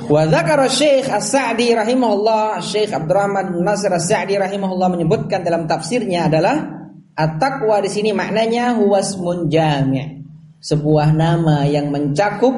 Wa 0.05 0.21
dzakara 0.29 0.69
Syekh 0.69 1.10
As-Sa'di 1.10 1.73
rahimahullah, 1.73 2.62
Syekh 2.62 2.93
Abdurrahman 2.93 3.58
Nasir 3.65 3.89
As-Sa'di 3.89 4.38
rahimahullah 4.38 4.93
menyebutkan 4.93 5.41
dalam 5.41 5.65
tafsirnya 5.65 6.29
adalah 6.29 6.62
at-taqwa 7.17 7.81
di 7.81 7.89
sini 7.89 8.13
maknanya 8.13 8.77
huwasmun 8.77 9.49
jami'. 9.49 10.21
Sebuah 10.62 11.10
nama 11.13 11.65
yang 11.65 11.89
mencakup 11.89 12.53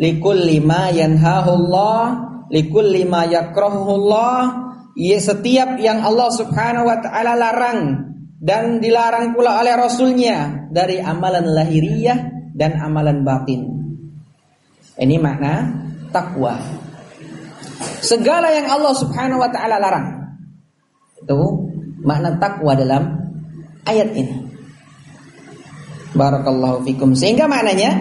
likulli 0.00 0.60
ma 0.60 0.88
yanhahullah, 0.88 2.04
likulli 2.48 3.04
ma 3.04 3.28
yakrahullah, 3.28 4.40
Ya 4.96 5.20
setiap 5.20 5.76
yang 5.76 6.00
Allah 6.00 6.32
subhanahu 6.32 6.88
wa 6.88 6.96
ta'ala 7.04 7.36
larang 7.36 7.80
dan 8.40 8.80
dilarang 8.80 9.36
pula 9.36 9.60
oleh 9.60 9.76
Rasulnya 9.76 10.68
dari 10.72 11.04
amalan 11.04 11.52
lahiriah 11.52 12.16
dan 12.56 12.80
amalan 12.80 13.20
batin. 13.20 13.76
Ini 14.96 15.20
makna 15.20 15.68
takwa. 16.08 16.56
Segala 18.00 18.48
yang 18.48 18.72
Allah 18.72 18.96
subhanahu 18.96 19.36
wa 19.36 19.52
ta'ala 19.52 19.76
larang. 19.76 20.32
Itu 21.20 21.68
makna 22.00 22.40
takwa 22.40 22.72
dalam 22.72 23.02
ayat 23.84 24.16
ini. 24.16 24.48
Barakallahu 26.16 26.88
fikum. 26.88 27.12
Sehingga 27.12 27.44
maknanya 27.44 28.00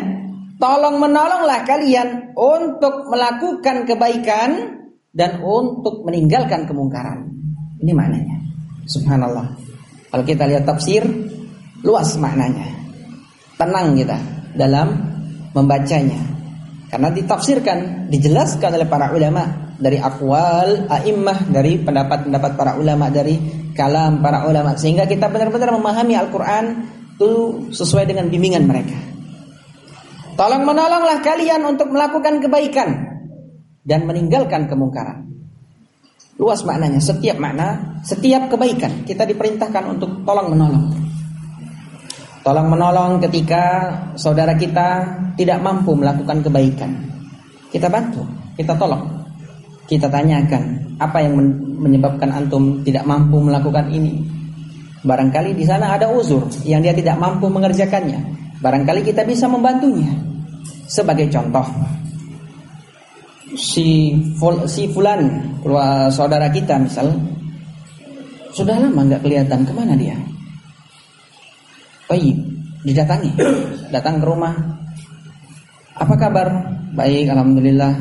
tolong 0.63 1.03
menolonglah 1.03 1.67
kalian 1.67 2.31
untuk 2.39 3.11
melakukan 3.11 3.83
kebaikan 3.83 4.79
dan 5.15 5.39
untuk 5.39 6.03
meninggalkan 6.03 6.67
kemungkaran. 6.67 7.31
Ini 7.79 7.95
maknanya. 7.95 8.37
Subhanallah. 8.83 9.55
Kalau 10.11 10.23
kita 10.27 10.43
lihat 10.43 10.67
tafsir, 10.67 11.01
luas 11.81 12.19
maknanya. 12.19 12.67
Tenang 13.55 13.95
kita 13.95 14.19
dalam 14.59 14.87
membacanya. 15.55 16.19
Karena 16.91 17.09
ditafsirkan, 17.15 18.11
dijelaskan 18.11 18.75
oleh 18.75 18.87
para 18.87 19.15
ulama 19.15 19.71
dari 19.79 19.97
akwal, 19.99 20.91
a'immah, 20.91 21.47
dari 21.47 21.79
pendapat-pendapat 21.79 22.51
para 22.59 22.75
ulama, 22.75 23.07
dari 23.07 23.39
kalam 23.71 24.19
para 24.19 24.47
ulama. 24.47 24.75
Sehingga 24.75 25.07
kita 25.07 25.31
benar-benar 25.31 25.71
memahami 25.71 26.13
Al-Quran 26.19 26.65
itu 27.15 27.31
sesuai 27.71 28.03
dengan 28.03 28.27
bimbingan 28.27 28.67
mereka. 28.67 28.99
Tolong 30.35 30.67
menolonglah 30.67 31.23
kalian 31.23 31.63
untuk 31.63 31.95
melakukan 31.95 32.43
kebaikan 32.43 33.04
dan 33.85 34.09
meninggalkan 34.09 34.65
kemungkaran. 34.65 35.29
Luas 36.35 36.65
maknanya, 36.67 36.99
setiap 36.99 37.39
makna, 37.39 38.01
setiap 38.03 38.51
kebaikan 38.51 39.07
kita 39.07 39.23
diperintahkan 39.23 39.95
untuk 39.95 40.25
tolong 40.27 40.51
menolong. 40.51 40.91
Tolong 42.43 42.67
menolong 42.67 43.23
ketika 43.23 43.63
saudara 44.19 44.53
kita 44.57 45.07
tidak 45.39 45.63
mampu 45.63 45.95
melakukan 45.95 46.43
kebaikan. 46.43 46.91
Kita 47.71 47.87
bantu, 47.87 48.21
kita 48.59 48.75
tolong. 48.75 49.15
Kita 49.85 50.09
tanyakan, 50.09 50.97
apa 50.97 51.21
yang 51.21 51.37
menyebabkan 51.77 52.33
antum 52.33 52.81
tidak 52.81 53.05
mampu 53.05 53.37
melakukan 53.37 53.89
ini? 53.93 54.21
Barangkali 55.05 55.53
di 55.53 55.61
sana 55.61 55.93
ada 55.93 56.09
uzur 56.09 56.49
yang 56.65 56.81
dia 56.81 56.93
tidak 56.93 57.21
mampu 57.21 57.45
mengerjakannya. 57.45 58.17
Barangkali 58.59 59.05
kita 59.05 59.21
bisa 59.21 59.45
membantunya. 59.45 60.09
Sebagai 60.89 61.29
contoh, 61.29 61.65
si 63.55 64.11
ful, 64.35 64.67
si 64.67 64.91
fulan 64.91 65.55
saudara 66.11 66.51
kita 66.51 66.75
misal 66.75 67.15
sudah 68.55 68.79
lama 68.79 69.03
nggak 69.03 69.23
kelihatan. 69.23 69.67
Ke 69.67 69.73
mana 69.75 69.95
dia? 69.99 70.15
Baik 72.07 72.35
didatangi. 72.87 73.31
Datang 73.91 74.23
ke 74.23 74.25
rumah. 74.27 74.53
Apa 75.95 76.15
kabar? 76.15 76.47
Baik 76.95 77.31
alhamdulillah. 77.31 77.91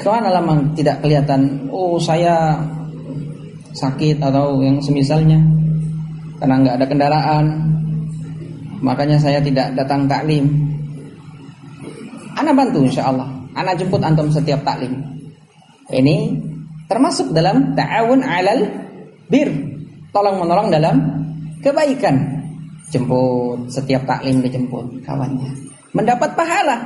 Ke 0.00 0.06
mana 0.08 0.32
lama 0.32 0.64
tidak 0.72 1.04
kelihatan? 1.04 1.68
Oh 1.68 2.00
saya 2.00 2.56
sakit 3.76 4.16
atau 4.22 4.64
yang 4.64 4.80
semisalnya 4.80 5.36
karena 6.40 6.54
nggak 6.64 6.76
ada 6.80 6.86
kendaraan. 6.88 7.46
Makanya 8.80 9.18
saya 9.20 9.42
tidak 9.42 9.74
datang 9.76 10.08
taklim. 10.08 10.48
Anak 12.38 12.54
bantu 12.54 12.86
insya 12.86 13.10
Allah 13.10 13.37
Anak 13.56 13.80
jemput 13.80 14.02
antum 14.04 14.28
setiap 14.28 14.60
taklim. 14.66 14.98
Ini 15.88 16.36
termasuk 16.88 17.32
dalam 17.32 17.72
ta'awun 17.72 18.20
'alal 18.24 18.60
bir. 19.28 19.48
Tolong 20.12 20.40
menolong 20.40 20.68
dalam 20.72 20.96
kebaikan. 21.60 22.16
Jemput 22.88 23.68
setiap 23.68 24.08
taklim 24.08 24.40
dijemput 24.40 25.04
kawannya. 25.04 25.52
Mendapat 25.92 26.32
pahala. 26.36 26.76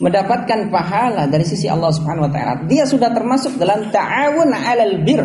Mendapatkan 0.00 0.72
pahala 0.72 1.28
dari 1.28 1.44
sisi 1.44 1.68
Allah 1.68 1.92
Subhanahu 1.92 2.26
wa 2.26 2.32
taala. 2.32 2.64
Dia 2.64 2.88
sudah 2.88 3.12
termasuk 3.12 3.60
dalam 3.60 3.92
ta'awun 3.92 4.50
'alal 4.50 5.04
bir. 5.04 5.22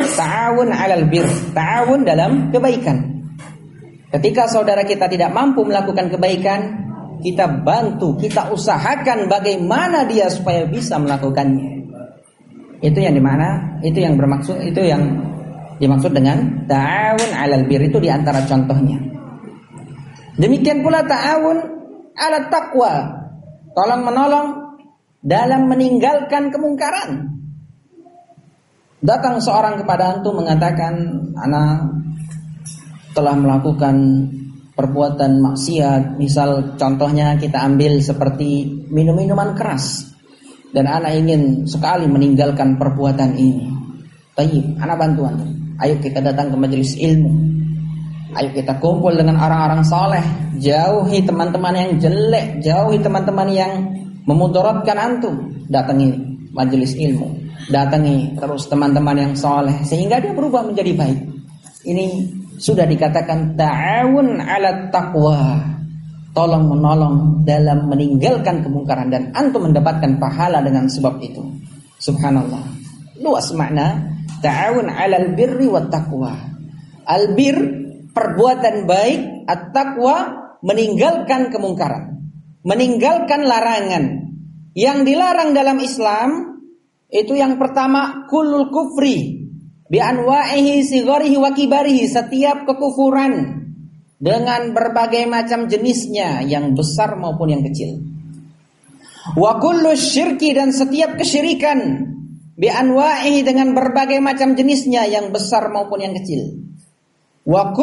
Ta'awun 0.00 0.68
'alal 0.74 1.06
bir. 1.06 1.26
Ta'awun 1.54 2.02
dalam 2.02 2.50
kebaikan. 2.50 3.20
Ketika 4.10 4.50
saudara 4.50 4.82
kita 4.82 5.06
tidak 5.06 5.30
mampu 5.30 5.62
melakukan 5.62 6.10
kebaikan, 6.10 6.89
kita 7.20 7.64
bantu, 7.64 8.16
kita 8.16 8.50
usahakan 8.50 9.28
bagaimana 9.28 10.08
dia 10.08 10.26
supaya 10.32 10.64
bisa 10.64 10.96
melakukannya. 10.96 11.80
Itu 12.80 12.98
yang 12.98 13.14
di 13.16 13.22
mana? 13.22 13.78
Itu 13.84 14.00
yang 14.00 14.16
bermaksud 14.16 14.56
itu 14.64 14.80
yang 14.80 15.04
dimaksud 15.76 16.12
dengan 16.16 16.64
ta'awun 16.64 17.30
'alal 17.36 17.64
bir 17.68 17.84
itu 17.84 18.00
di 18.00 18.08
antara 18.08 18.44
contohnya. 18.48 18.96
Demikian 20.40 20.80
pula 20.80 21.04
ta'awun 21.04 21.56
'ala 22.16 22.48
taqwa. 22.48 22.92
Tolong 23.70 24.02
menolong 24.02 24.48
dalam 25.20 25.68
meninggalkan 25.68 26.48
kemungkaran. 26.48 27.38
Datang 29.00 29.40
seorang 29.40 29.80
kepada 29.80 30.16
antum 30.16 30.40
mengatakan, 30.40 30.92
"Ana 31.36 31.88
telah 33.12 33.36
melakukan 33.36 33.96
perbuatan 34.80 35.44
maksiat, 35.44 36.16
misal 36.16 36.80
contohnya 36.80 37.36
kita 37.36 37.60
ambil 37.60 38.00
seperti 38.00 38.64
minum-minuman 38.88 39.52
keras 39.52 40.08
dan 40.72 40.88
anak 40.88 41.20
ingin 41.20 41.68
sekali 41.68 42.08
meninggalkan 42.08 42.80
perbuatan 42.80 43.36
ini. 43.36 43.68
Tayyib, 44.32 44.80
anak 44.80 44.96
bantuan. 44.96 45.36
Ayo 45.84 46.00
kita 46.00 46.24
datang 46.24 46.48
ke 46.48 46.56
majelis 46.56 46.96
ilmu. 46.96 47.28
Ayo 48.38 48.48
kita 48.56 48.78
kumpul 48.80 49.12
dengan 49.12 49.36
orang-orang 49.42 49.82
soleh. 49.84 50.24
Jauhi 50.56 51.26
teman-teman 51.26 51.74
yang 51.76 51.90
jelek. 51.98 52.64
Jauhi 52.64 53.02
teman-teman 53.02 53.48
yang 53.50 53.72
memudaratkan 54.24 54.96
antum. 54.96 55.34
Datangi 55.66 56.14
majelis 56.54 56.94
ilmu. 56.94 57.26
Datangi 57.68 58.38
terus 58.38 58.70
teman-teman 58.70 59.16
yang 59.18 59.32
soleh. 59.34 59.82
Sehingga 59.82 60.22
dia 60.22 60.30
berubah 60.32 60.62
menjadi 60.62 60.94
baik. 60.94 61.20
Ini 61.80 62.06
sudah 62.60 62.84
dikatakan 62.84 63.56
ta'awun 63.56 64.36
ala 64.36 64.92
taqwa 64.92 65.64
tolong 66.36 66.68
menolong 66.76 67.16
dalam 67.42 67.88
meninggalkan 67.88 68.60
kemungkaran 68.60 69.08
dan 69.08 69.32
antum 69.32 69.64
mendapatkan 69.64 70.20
pahala 70.20 70.60
dengan 70.60 70.86
sebab 70.86 71.16
itu. 71.24 71.40
Subhanallah. 71.96 72.60
Luas 73.24 73.48
makna 73.56 74.12
ta'awun 74.44 74.92
'alal 74.92 75.32
birri 75.32 75.72
wat 75.72 75.88
taqwa. 75.88 76.36
Albir 77.08 77.56
perbuatan 78.12 78.84
baik, 78.84 79.48
at-taqwa 79.48 80.16
meninggalkan 80.60 81.48
kemungkaran, 81.48 82.20
meninggalkan 82.62 83.48
larangan. 83.48 84.04
Yang 84.76 84.98
dilarang 85.02 85.50
dalam 85.50 85.82
Islam 85.82 86.60
itu 87.10 87.34
yang 87.34 87.58
pertama 87.58 88.30
kulul 88.30 88.70
kufri 88.70 89.49
bi 89.90 89.98
anwa'ihi 89.98 90.86
kibarihi 91.58 92.06
setiap 92.06 92.62
kekufuran 92.62 93.66
dengan 94.22 94.70
berbagai 94.70 95.26
macam 95.26 95.66
jenisnya 95.66 96.46
yang 96.46 96.78
besar 96.78 97.18
maupun 97.18 97.50
yang 97.50 97.66
kecil. 97.66 97.98
Wa 99.34 99.58
syirki 99.98 100.54
dan 100.54 100.70
setiap 100.70 101.18
kesyirikan 101.18 102.06
bi 102.54 102.70
anwa'ihi 102.70 103.42
dengan 103.42 103.74
berbagai 103.74 104.22
macam 104.22 104.54
jenisnya 104.54 105.10
yang 105.10 105.34
besar 105.34 105.74
maupun 105.74 106.06
yang 106.06 106.14
kecil. 106.14 106.70
Wa 107.42 107.74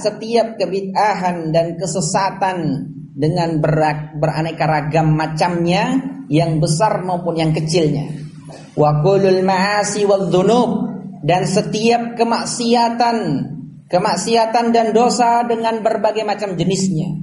setiap 0.00 0.46
kebid'ahan 0.56 1.52
dan 1.52 1.76
kesesatan 1.76 2.58
dengan 3.14 3.62
beraneka 4.18 4.64
ragam 4.64 5.14
macamnya 5.14 6.00
yang 6.32 6.58
besar 6.58 7.04
maupun 7.04 7.36
yang 7.36 7.52
kecilnya. 7.52 8.24
Wa 8.74 9.00
kullul 9.04 9.46
ma'asi 9.46 10.04
dan 11.24 11.42
setiap 11.48 12.18
kemaksiatan 12.20 13.16
kemaksiatan 13.88 14.74
dan 14.74 14.90
dosa 14.90 15.46
dengan 15.46 15.78
berbagai 15.84 16.26
macam 16.26 16.58
jenisnya. 16.58 17.14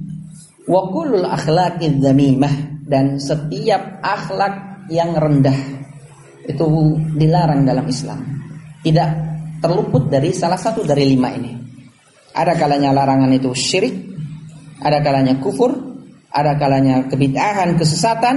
Wa 0.64 0.88
kullul 0.88 1.28
dan 2.88 3.16
setiap 3.20 4.00
akhlak 4.00 4.86
yang 4.88 5.14
rendah. 5.16 5.84
Itu 6.42 6.98
dilarang 7.14 7.62
dalam 7.62 7.86
Islam. 7.86 8.20
Tidak 8.82 9.10
terluput 9.62 10.10
dari 10.10 10.34
salah 10.34 10.58
satu 10.58 10.82
dari 10.82 11.06
lima 11.06 11.30
ini. 11.30 11.52
Ada 12.32 12.58
kalanya 12.58 12.90
larangan 12.90 13.30
itu 13.30 13.54
syirik, 13.54 13.94
ada 14.82 14.98
kalanya 15.04 15.38
kufur, 15.38 15.70
ada 16.32 16.56
kalanya 16.58 17.06
kebid'ahan, 17.06 17.78
kesesatan, 17.78 18.36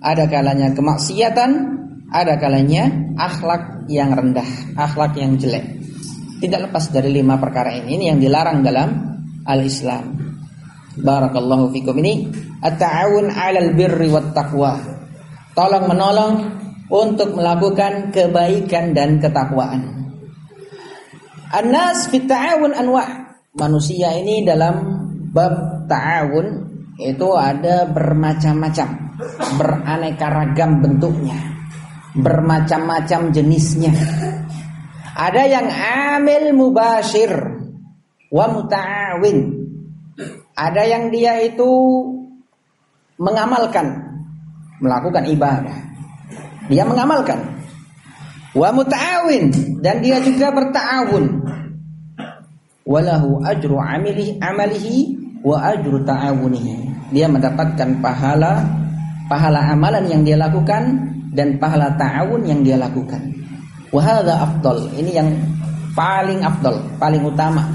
ada 0.00 0.24
kalanya 0.26 0.72
kemaksiatan, 0.72 1.50
ada 2.14 2.38
kalanya 2.38 2.86
akhlak 3.18 3.90
yang 3.90 4.14
rendah, 4.14 4.46
akhlak 4.78 5.18
yang 5.18 5.34
jelek 5.34 5.74
tidak 6.44 6.68
lepas 6.68 6.92
dari 6.92 7.08
lima 7.08 7.40
perkara 7.40 7.72
ini 7.72 7.96
ini 7.96 8.04
yang 8.12 8.20
dilarang 8.20 8.60
dalam 8.60 8.88
al-Islam. 9.48 10.12
Barakallahu 11.00 11.72
fikum 11.72 11.96
ini 12.04 12.28
at-ta'awun 12.60 13.32
'alal 13.32 13.72
birri 13.72 14.12
wat 14.12 14.36
taqwa. 14.36 14.76
Tolong 15.56 15.88
menolong 15.88 16.34
untuk 16.92 17.32
melakukan 17.32 18.12
kebaikan 18.12 18.92
dan 18.92 19.24
ketakwaan. 19.24 20.12
An-nas 21.48 22.12
fit 22.12 22.28
ta'awun 22.28 22.76
anwa'. 22.76 23.24
Manusia 23.56 24.12
ini 24.18 24.44
dalam 24.44 24.84
bab 25.32 25.88
ta'awun 25.88 26.46
itu 27.00 27.28
ada 27.34 27.86
bermacam-macam, 27.88 29.16
beraneka 29.56 30.26
ragam 30.28 30.82
bentuknya, 30.82 31.53
bermacam-macam 32.14 33.34
jenisnya. 33.34 33.90
Ada 35.14 35.42
yang 35.46 35.66
amil 35.70 36.54
mubashir 36.54 37.30
wa 38.30 38.46
muta'awin. 38.50 39.38
Ada 40.54 40.82
yang 40.86 41.04
dia 41.10 41.42
itu 41.42 41.70
mengamalkan, 43.18 43.98
melakukan 44.78 45.26
ibadah. 45.26 45.78
Dia 46.70 46.86
mengamalkan. 46.86 47.38
Wa 48.54 48.70
muta'awin 48.70 49.78
dan 49.82 49.98
dia 50.02 50.22
juga 50.22 50.54
berta'awun. 50.54 51.42
Walahu 52.84 53.42
ajru 53.42 53.80
amilihi 53.80 54.38
amalihi 54.38 54.96
wa 55.42 55.58
ajru 55.74 56.02
ta'awunihi. 56.06 57.10
Dia 57.10 57.26
mendapatkan 57.30 58.02
pahala 58.02 58.62
pahala 59.26 59.72
amalan 59.72 60.04
yang 60.10 60.22
dia 60.22 60.36
lakukan 60.38 61.13
dan 61.34 61.58
pahala 61.58 61.92
ta'awun 61.98 62.46
yang 62.46 62.62
dia 62.62 62.78
lakukan. 62.78 63.20
Wahada 63.90 64.46
afdol. 64.46 64.90
Ini 64.94 65.10
yang 65.10 65.28
paling 65.98 66.42
afdol, 66.42 66.78
paling 66.98 67.22
utama, 67.26 67.66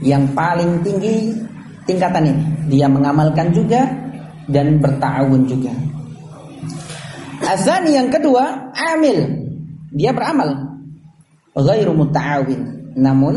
yang 0.00 0.24
paling 0.32 0.80
tinggi 0.80 1.32
tingkatan 1.84 2.32
ini. 2.32 2.44
Dia 2.72 2.88
mengamalkan 2.88 3.52
juga 3.52 3.84
dan 4.48 4.80
bertawun 4.80 5.44
juga. 5.44 5.72
Azani 7.44 7.96
yang 7.96 8.08
kedua, 8.08 8.72
amil. 8.72 9.44
Dia 9.92 10.16
beramal. 10.16 10.80
Ghairu 11.54 11.92
muta'awin. 11.92 12.92
Namun 12.96 13.34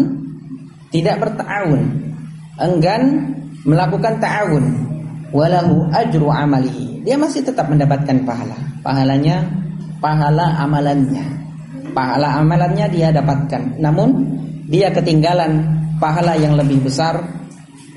tidak 0.89 1.21
berta'awun. 1.21 1.83
Enggan 2.57 3.03
melakukan 3.67 4.17
ta'awun. 4.23 4.65
Walahu 5.35 5.91
ajru 5.91 6.31
amalihi. 6.31 6.96
Dia 7.07 7.15
masih 7.15 7.47
tetap 7.47 7.71
mendapatkan 7.71 8.27
pahala. 8.27 8.59
Pahalanya 8.83 9.47
pahala 10.03 10.59
amalannya 10.59 11.47
pahala 11.97 12.37
amalannya 12.37 12.85
dia 12.93 13.09
dapatkan. 13.09 13.81
Namun 13.81 14.09
dia 14.69 14.93
ketinggalan 14.93 15.65
pahala 15.97 16.37
yang 16.37 16.53
lebih 16.53 16.85
besar. 16.85 17.25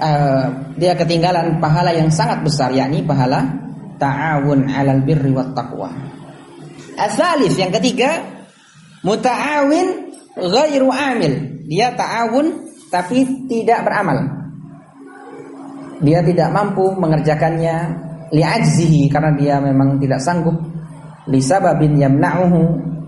Uh, 0.00 0.72
dia 0.80 0.96
ketinggalan 0.96 1.60
pahala 1.60 1.92
yang 1.92 2.08
sangat 2.08 2.40
besar 2.40 2.72
yakni 2.72 3.04
pahala 3.04 3.44
ta'awun 4.00 4.64
'alal 4.64 5.04
birri 5.04 5.28
wat 5.28 5.52
taqwa. 5.52 5.92
Asalis 6.96 7.60
yang 7.60 7.68
ketiga 7.68 8.24
muta'awin 9.04 10.16
ghairu 10.40 10.88
amil. 10.88 11.60
Dia 11.68 11.92
ta'awun 11.92 12.46
tapi 12.88 13.44
tidak 13.44 13.84
beramal. 13.84 14.40
Dia 16.00 16.24
tidak 16.24 16.48
mampu 16.48 16.96
mengerjakannya 16.96 18.08
li'ajzihi 18.30 19.10
karena 19.10 19.32
dia 19.34 19.54
memang 19.58 19.98
tidak 19.98 20.22
sanggup. 20.22 20.56
Li 21.30 21.38
sababin 21.38 21.98
yamna'uhu 22.00 22.62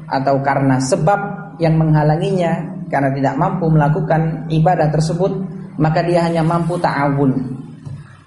atau 0.07 0.37
karena 0.45 0.79
sebab 0.79 1.21
yang 1.59 1.79
menghalanginya 1.81 2.85
karena 2.93 3.11
tidak 3.17 3.35
mampu 3.41 3.73
melakukan 3.73 4.47
ibadah 4.53 4.93
tersebut 4.93 5.33
maka 5.81 6.05
dia 6.05 6.27
hanya 6.29 6.45
mampu 6.45 6.77
ta'awun. 6.77 7.33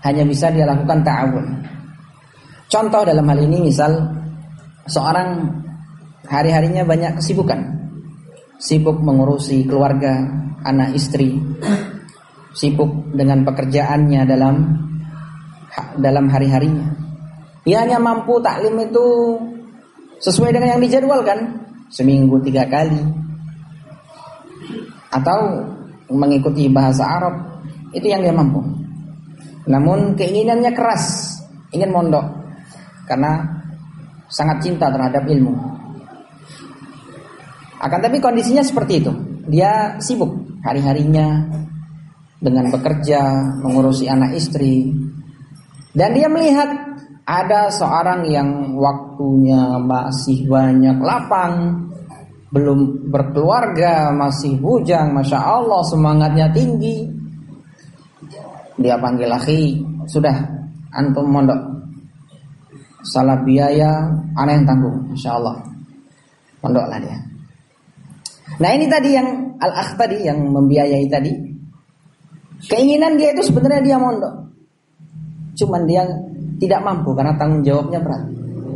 Hanya 0.02 0.24
bisa 0.26 0.50
dia 0.50 0.66
lakukan 0.66 1.06
ta'awun. 1.06 1.46
Contoh 2.66 3.06
dalam 3.06 3.26
hal 3.30 3.40
ini 3.46 3.70
misal 3.70 3.94
seorang 4.90 5.46
hari-harinya 6.26 6.82
banyak 6.86 7.22
kesibukan. 7.22 7.62
Sibuk 8.58 8.98
mengurusi 9.04 9.68
keluarga 9.68 10.26
anak 10.66 10.98
istri. 10.98 11.38
Sibuk 12.56 13.14
dengan 13.14 13.44
pekerjaannya 13.44 14.22
dalam 14.26 14.56
dalam 16.00 16.28
hari-harinya 16.28 16.92
ia 17.66 17.82
hanya 17.84 17.98
mampu 17.98 18.38
taklim 18.44 18.78
itu 18.80 19.06
sesuai 20.22 20.54
dengan 20.54 20.78
yang 20.78 20.82
dijadwalkan 20.84 21.66
seminggu 21.90 22.40
tiga 22.44 22.66
kali 22.70 23.02
atau 25.16 25.64
mengikuti 26.12 26.68
bahasa 26.68 27.08
Arab 27.08 27.36
itu 27.96 28.12
yang 28.12 28.22
dia 28.22 28.36
mampu. 28.36 28.60
Namun 29.66 30.14
keinginannya 30.20 30.76
keras, 30.76 31.38
ingin 31.72 31.90
mondok 31.90 32.28
karena 33.08 33.42
sangat 34.28 34.62
cinta 34.62 34.92
terhadap 34.92 35.24
ilmu. 35.26 35.56
Akan 37.80 38.00
tapi 38.04 38.20
kondisinya 38.20 38.62
seperti 38.62 39.02
itu. 39.02 39.14
Dia 39.48 39.98
sibuk 40.02 40.62
hari-harinya 40.66 41.48
dengan 42.42 42.70
bekerja, 42.70 43.22
mengurusi 43.62 44.10
anak 44.10 44.38
istri. 44.38 44.92
Dan 45.96 46.12
dia 46.12 46.28
melihat 46.28 46.68
ada 47.26 47.72
seorang 47.72 48.28
yang 48.28 48.76
waktunya 48.76 49.80
masih 49.80 50.44
banyak 50.46 51.00
lapang, 51.00 51.88
belum 52.54 53.10
berkeluarga, 53.10 54.14
masih 54.14 54.60
bujang, 54.62 55.16
masya 55.16 55.40
Allah 55.40 55.82
semangatnya 55.88 56.52
tinggi. 56.54 57.08
Dia 58.76 59.00
panggil 59.00 59.32
lagi, 59.32 59.80
sudah 60.06 60.36
antum 60.94 61.32
mondok. 61.32 61.60
Salah 63.06 63.40
biaya, 63.42 64.06
aneh 64.36 64.60
yang 64.60 64.68
tanggung, 64.68 64.98
masya 65.10 65.32
Allah. 65.40 65.56
Mondoklah 66.60 67.00
dia. 67.00 67.18
Nah 68.62 68.70
ini 68.72 68.86
tadi 68.88 69.10
yang 69.16 69.58
al-akh 69.58 69.98
tadi 69.98 70.28
yang 70.28 70.40
membiayai 70.44 71.08
tadi. 71.10 71.34
Keinginan 72.66 73.18
dia 73.18 73.34
itu 73.34 73.52
sebenarnya 73.52 73.82
dia 73.84 73.98
mondok. 74.00 74.45
Cuman 75.56 75.88
dia 75.88 76.04
tidak 76.60 76.80
mampu 76.84 77.16
karena 77.16 77.34
tanggung 77.40 77.64
jawabnya 77.64 78.00
berat. 78.04 78.24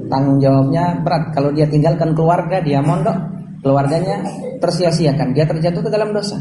Tanggung 0.10 0.38
jawabnya 0.42 0.84
berat. 1.04 1.24
Kalau 1.36 1.52
dia 1.54 1.68
tinggalkan 1.70 2.16
keluarga, 2.18 2.58
dia 2.64 2.80
mondok, 2.82 3.16
keluarganya 3.62 4.24
tersia-siakan. 4.58 5.36
Dia 5.36 5.46
terjatuh 5.46 5.86
ke 5.86 5.90
dalam 5.92 6.16
dosa. 6.16 6.40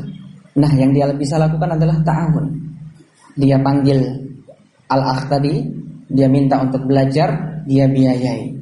Nah, 0.59 0.71
yang 0.75 0.91
dia 0.91 1.11
bisa 1.15 1.39
lakukan 1.39 1.79
adalah 1.79 2.01
ta'awun. 2.03 2.47
Dia 3.39 3.61
panggil 3.63 3.99
al-akh 4.91 5.31
tadi, 5.31 5.63
dia 6.11 6.27
minta 6.27 6.59
untuk 6.59 6.89
belajar, 6.89 7.63
dia 7.69 7.87
biayai. 7.87 8.57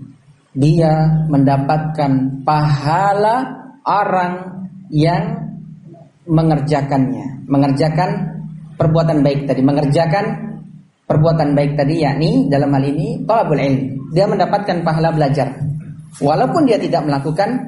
Dia 0.57 1.25
mendapatkan 1.29 2.43
pahala 2.45 3.37
orang 3.85 4.35
yang 4.91 5.47
mengerjakannya, 6.27 7.47
mengerjakan 7.47 8.11
perbuatan 8.75 9.23
baik 9.23 9.47
tadi, 9.47 9.63
mengerjakan 9.63 10.25
perbuatan 11.07 11.55
baik 11.55 11.79
tadi 11.79 12.03
yakni 12.03 12.51
dalam 12.51 12.75
hal 12.75 12.85
ini 12.85 13.23
talabul 13.25 13.59
ilmi. 13.59 14.13
Dia 14.13 14.27
mendapatkan 14.27 14.83
pahala 14.83 15.15
belajar. 15.15 15.55
Walaupun 16.19 16.67
dia 16.67 16.79
tidak 16.83 17.07
melakukan 17.07 17.63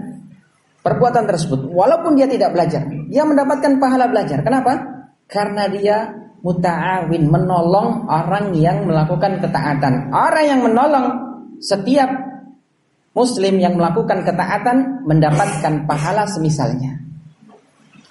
perbuatan 0.83 1.25
tersebut, 1.27 1.71
walaupun 1.71 2.19
dia 2.19 2.27
tidak 2.27 2.55
belajar, 2.55 2.83
dia 3.11 3.23
mendapatkan 3.23 3.79
pahala 3.79 4.09
belajar. 4.11 4.41
Kenapa? 4.43 4.73
Karena 5.29 5.69
dia 5.69 6.09
muta'awin 6.41 7.29
menolong 7.29 8.09
orang 8.09 8.55
yang 8.55 8.87
melakukan 8.87 9.43
ketaatan. 9.43 10.15
Orang 10.15 10.45
yang 10.47 10.61
menolong 10.65 11.07
setiap 11.59 12.09
muslim 13.13 13.59
yang 13.59 13.75
melakukan 13.75 14.23
ketaatan 14.23 15.03
mendapatkan 15.05 15.85
pahala 15.85 16.25
semisalnya. 16.31 17.03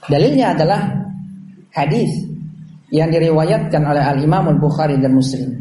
Dalilnya 0.07 0.53
adalah 0.55 0.81
hadis 1.71 2.27
yang 2.91 3.11
diriwayatkan 3.11 3.83
oleh 3.83 4.03
Al 4.03 4.19
Imam 4.19 4.47
Al 4.47 4.59
Bukhari 4.59 4.95
dan 4.99 5.15
Muslim. 5.15 5.55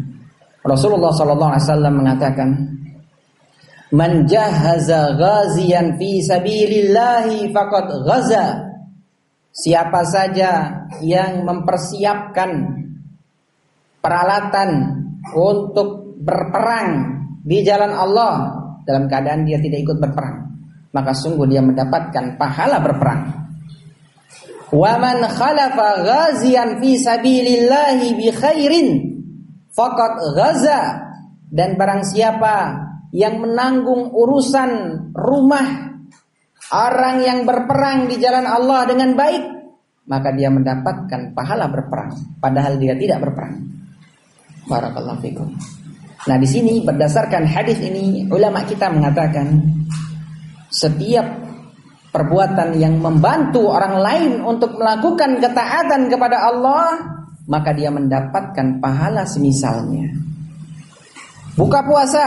Rasulullah 0.67 1.15
Sallallahu 1.15 1.53
Alaihi 1.55 1.67
Wasallam 1.67 1.95
mengatakan, 1.95 2.49
"Man 3.95 4.27
jahaza 4.27 5.15
fi 5.99 6.11
sabilillahi 6.23 7.51
faqad 7.55 7.87
ghaza." 8.03 8.47
Siapa 9.57 10.05
saja 10.05 10.85
yang 11.01 11.49
mempersiapkan 11.49 12.51
peralatan 14.05 14.71
untuk 15.33 16.21
berperang 16.21 17.17
di 17.41 17.65
jalan 17.65 17.95
Allah 17.95 18.53
dalam 18.85 19.09
keadaan 19.09 19.49
dia 19.49 19.57
tidak 19.63 19.87
ikut 19.87 19.99
berperang, 20.03 20.51
maka 20.93 21.17
sungguh 21.17 21.49
dia 21.49 21.65
mendapatkan 21.65 22.37
pahala 22.37 22.85
berperang. 22.85 23.46
Wa 24.75 24.99
man 24.99 25.23
khalafa 25.23 26.03
ghazian 26.03 26.83
fi 26.83 26.99
sabilillahi 26.99 28.09
bi 28.19 28.27
khairin 28.35 28.89
faqad 29.71 30.15
ghaza 30.35 30.81
dan 31.47 31.79
barang 31.79 32.03
siapa 32.03 32.87
yang 33.15 33.39
menanggung 33.39 34.11
urusan 34.11 34.71
rumah 35.15 35.95
orang 36.75 37.23
yang 37.23 37.39
berperang 37.47 38.11
di 38.11 38.19
jalan 38.19 38.43
Allah 38.43 38.91
dengan 38.91 39.15
baik 39.15 39.43
maka 40.11 40.35
dia 40.35 40.51
mendapatkan 40.51 41.31
pahala 41.35 41.71
berperang 41.71 42.39
padahal 42.43 42.79
dia 42.79 42.95
tidak 42.99 43.23
berperang. 43.23 43.63
Barakallahu 44.67 45.23
fikum. 45.23 45.51
Nah, 46.27 46.37
di 46.43 46.49
sini 46.51 46.83
berdasarkan 46.83 47.47
hadis 47.47 47.79
ini 47.79 48.27
ulama 48.27 48.67
kita 48.67 48.91
mengatakan 48.91 49.63
setiap 50.67 51.46
perbuatan 52.11 52.81
yang 52.81 52.97
membantu 52.97 53.69
orang 53.69 54.01
lain 54.01 54.33
untuk 54.41 54.77
melakukan 54.79 55.37
ketaatan 55.43 56.09
kepada 56.09 56.49
Allah, 56.49 57.17
maka 57.47 57.71
dia 57.77 57.93
mendapatkan 57.93 58.83
pahala 58.83 59.29
semisalnya. 59.29 60.11
Buka 61.57 61.85
puasa, 61.85 62.25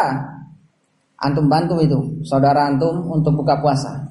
antum 1.21 1.45
bantu 1.45 1.81
itu, 1.83 1.99
saudara 2.25 2.65
antum 2.69 3.05
untuk 3.09 3.37
buka 3.37 3.59
puasa. 3.61 4.09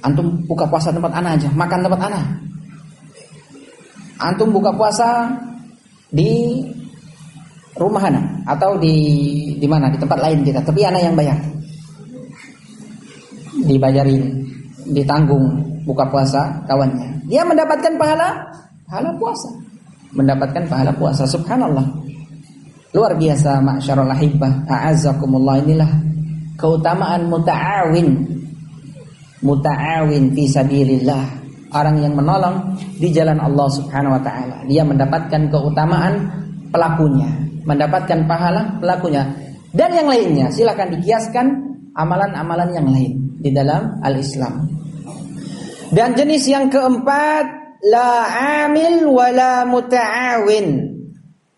Antum 0.00 0.44
buka 0.48 0.64
puasa 0.64 0.92
tempat 0.92 1.12
anak 1.12 1.40
aja, 1.40 1.48
makan 1.52 1.80
tempat 1.84 2.00
anak. 2.08 2.24
Antum 4.20 4.52
buka 4.52 4.72
puasa 4.72 5.28
di 6.12 6.60
rumah 7.76 8.04
anak 8.08 8.44
atau 8.44 8.76
di 8.76 8.96
di 9.56 9.66
mana 9.68 9.88
di 9.88 9.96
tempat 9.96 10.18
lain 10.20 10.40
kita, 10.44 10.60
tapi 10.64 10.84
anak 10.84 11.00
yang 11.04 11.16
bayar. 11.16 11.38
Dibayarin 13.60 14.40
ditanggung 14.90 15.62
buka 15.86 16.06
puasa 16.10 16.62
kawannya. 16.66 17.26
Dia 17.30 17.46
mendapatkan 17.46 17.94
pahala 17.96 18.46
pahala 18.86 19.10
puasa. 19.16 19.48
Mendapatkan 20.14 20.66
pahala 20.66 20.92
puasa. 20.94 21.22
Subhanallah. 21.24 21.86
Luar 22.90 23.14
biasa 23.14 23.62
masyarul 23.62 24.10
ahibah. 24.10 24.66
A'azzakumullah 24.66 25.62
inilah 25.62 25.90
keutamaan 26.58 27.30
muta'awin. 27.30 28.08
Muta'awin 29.46 30.34
fi 30.34 30.42
sabilillah. 30.50 31.24
Orang 31.70 32.02
yang 32.02 32.18
menolong 32.18 32.74
di 32.98 33.14
jalan 33.14 33.38
Allah 33.38 33.70
Subhanahu 33.70 34.18
wa 34.18 34.22
taala. 34.26 34.66
Dia 34.66 34.82
mendapatkan 34.82 35.46
keutamaan 35.54 36.26
pelakunya, 36.74 37.30
mendapatkan 37.62 38.26
pahala 38.26 38.74
pelakunya. 38.82 39.22
Dan 39.70 39.94
yang 39.94 40.10
lainnya 40.10 40.50
silakan 40.50 40.98
dikiaskan 40.98 41.46
amalan-amalan 41.94 42.74
yang 42.74 42.90
lain 42.90 43.12
di 43.38 43.54
dalam 43.54 44.02
al-Islam. 44.02 44.79
Dan 45.90 46.14
jenis 46.14 46.46
yang 46.46 46.70
keempat 46.70 47.44
la 47.82 48.10
amil 48.66 49.10
wala 49.10 49.66
muta'awin. 49.66 50.86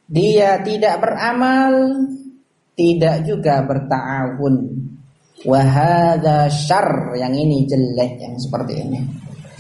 Dia 0.08 0.60
tidak 0.64 1.04
beramal, 1.04 1.72
tidak 2.72 3.28
juga 3.28 3.60
berta'awun. 3.68 4.56
Wahada 5.44 6.48
syar 6.48 7.12
yang 7.18 7.34
ini 7.36 7.68
jelek 7.68 8.24
yang 8.24 8.34
seperti 8.40 8.72
ini. 8.88 9.00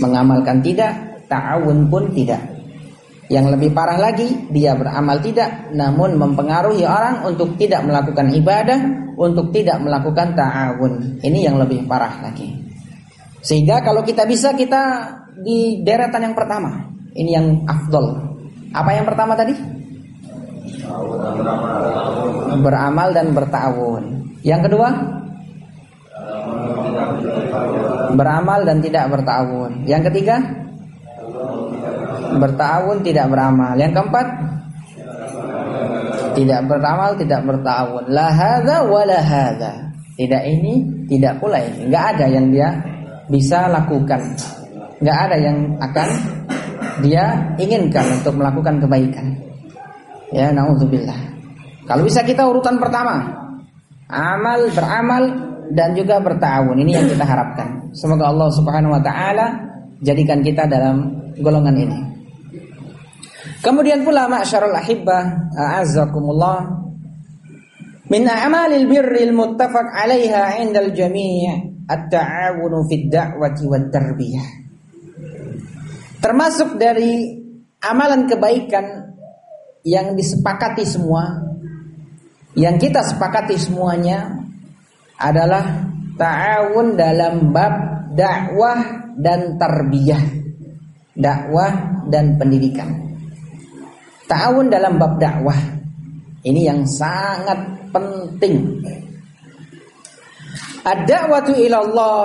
Mengamalkan 0.00 0.64
tidak, 0.64 1.24
ta'awun 1.28 1.92
pun 1.92 2.08
tidak. 2.16 2.40
Yang 3.28 3.56
lebih 3.56 3.76
parah 3.76 4.00
lagi, 4.00 4.48
dia 4.52 4.72
beramal 4.76 5.20
tidak, 5.20 5.72
namun 5.72 6.16
mempengaruhi 6.16 6.84
orang 6.84 7.28
untuk 7.28 7.56
tidak 7.60 7.84
melakukan 7.84 8.28
ibadah, 8.28 8.80
untuk 9.20 9.52
tidak 9.52 9.80
melakukan 9.84 10.32
ta'awun. 10.32 11.20
Ini 11.20 11.38
yang 11.50 11.60
lebih 11.60 11.84
parah 11.84 12.24
lagi. 12.24 12.61
Sehingga 13.42 13.82
kalau 13.82 14.06
kita 14.06 14.22
bisa 14.22 14.54
kita 14.54 14.82
di 15.42 15.82
deretan 15.82 16.30
yang 16.30 16.36
pertama. 16.38 16.94
Ini 17.12 17.30
yang 17.34 17.46
afdol. 17.66 18.06
Apa 18.72 18.90
yang 18.96 19.04
pertama 19.04 19.34
tadi? 19.34 19.52
Beramal 22.62 23.08
dan 23.12 23.34
bertawun. 23.34 24.04
Yang 24.46 24.70
kedua? 24.70 24.88
Beramal 28.14 28.60
dan 28.64 28.78
tidak 28.80 29.10
bertawun. 29.10 29.84
Yang 29.84 30.02
ketiga? 30.08 30.36
Bertawun 32.38 33.04
tidak 33.04 33.26
beramal. 33.28 33.74
Yang 33.76 33.92
keempat? 34.00 34.26
Tidak 36.32 36.60
beramal, 36.64 37.12
tidak 37.20 37.40
bertawun. 37.44 38.08
La 38.08 38.32
hadza 38.32 38.80
Tidak 40.16 40.42
ini, 40.48 41.04
tidak 41.12 41.42
pula 41.44 41.60
ini. 41.60 41.92
Enggak 41.92 42.04
ada 42.16 42.26
yang 42.32 42.48
dia 42.48 42.91
bisa 43.32 43.72
lakukan. 43.72 44.20
Nggak 45.00 45.18
ada 45.28 45.36
yang 45.40 45.58
akan 45.80 46.08
dia 47.00 47.56
inginkan 47.56 48.04
untuk 48.20 48.36
melakukan 48.36 48.76
kebaikan. 48.84 49.32
Ya, 50.28 50.52
naudzubillah. 50.52 51.16
Kalau 51.88 52.04
bisa 52.04 52.20
kita 52.22 52.44
urutan 52.44 52.76
pertama, 52.76 53.24
amal, 54.12 54.68
beramal 54.70 55.24
dan 55.72 55.96
juga 55.96 56.20
bertawun. 56.20 56.76
Ini 56.84 57.00
yang 57.00 57.06
kita 57.08 57.24
harapkan. 57.24 57.88
Semoga 57.96 58.28
Allah 58.28 58.48
Subhanahu 58.52 58.92
wa 58.92 59.02
taala 59.02 59.46
jadikan 60.04 60.44
kita 60.44 60.68
dalam 60.68 61.32
golongan 61.40 61.76
ini. 61.76 61.98
Kemudian 63.62 64.02
pula 64.02 64.26
ma'syarul 64.26 64.74
ahibbah, 64.74 65.54
a'azzakumullah 65.54 66.82
min 68.10 68.26
a'malil 68.26 68.90
birril 68.90 69.32
muttafaq 69.32 69.86
'alaiha 69.96 70.60
'indal 70.60 70.90
jami' 70.90 71.71
at-ta'awunu 71.88 72.86
fid 72.86 73.10
da'wati. 73.10 73.66
Termasuk 76.22 76.78
dari 76.78 77.42
amalan 77.82 78.30
kebaikan 78.30 78.86
yang 79.82 80.14
disepakati 80.14 80.86
semua 80.86 81.52
yang 82.52 82.76
kita 82.76 83.00
sepakati 83.00 83.56
semuanya 83.56 84.28
adalah 85.16 85.88
ta'awun 86.20 87.00
dalam 87.00 87.48
bab 87.48 87.74
dakwah 88.12 89.12
dan 89.16 89.56
tarbiyah. 89.56 90.20
Dakwah 91.12 92.04
dan 92.12 92.36
pendidikan. 92.36 92.88
Ta'awun 94.28 94.68
dalam 94.68 95.00
bab 95.00 95.16
dakwah. 95.16 95.56
Ini 96.44 96.60
yang 96.72 96.84
sangat 96.84 97.88
penting. 97.88 98.84
Ad-da'watu 100.82 101.54
ila 101.54 101.76
Allah 101.78 102.22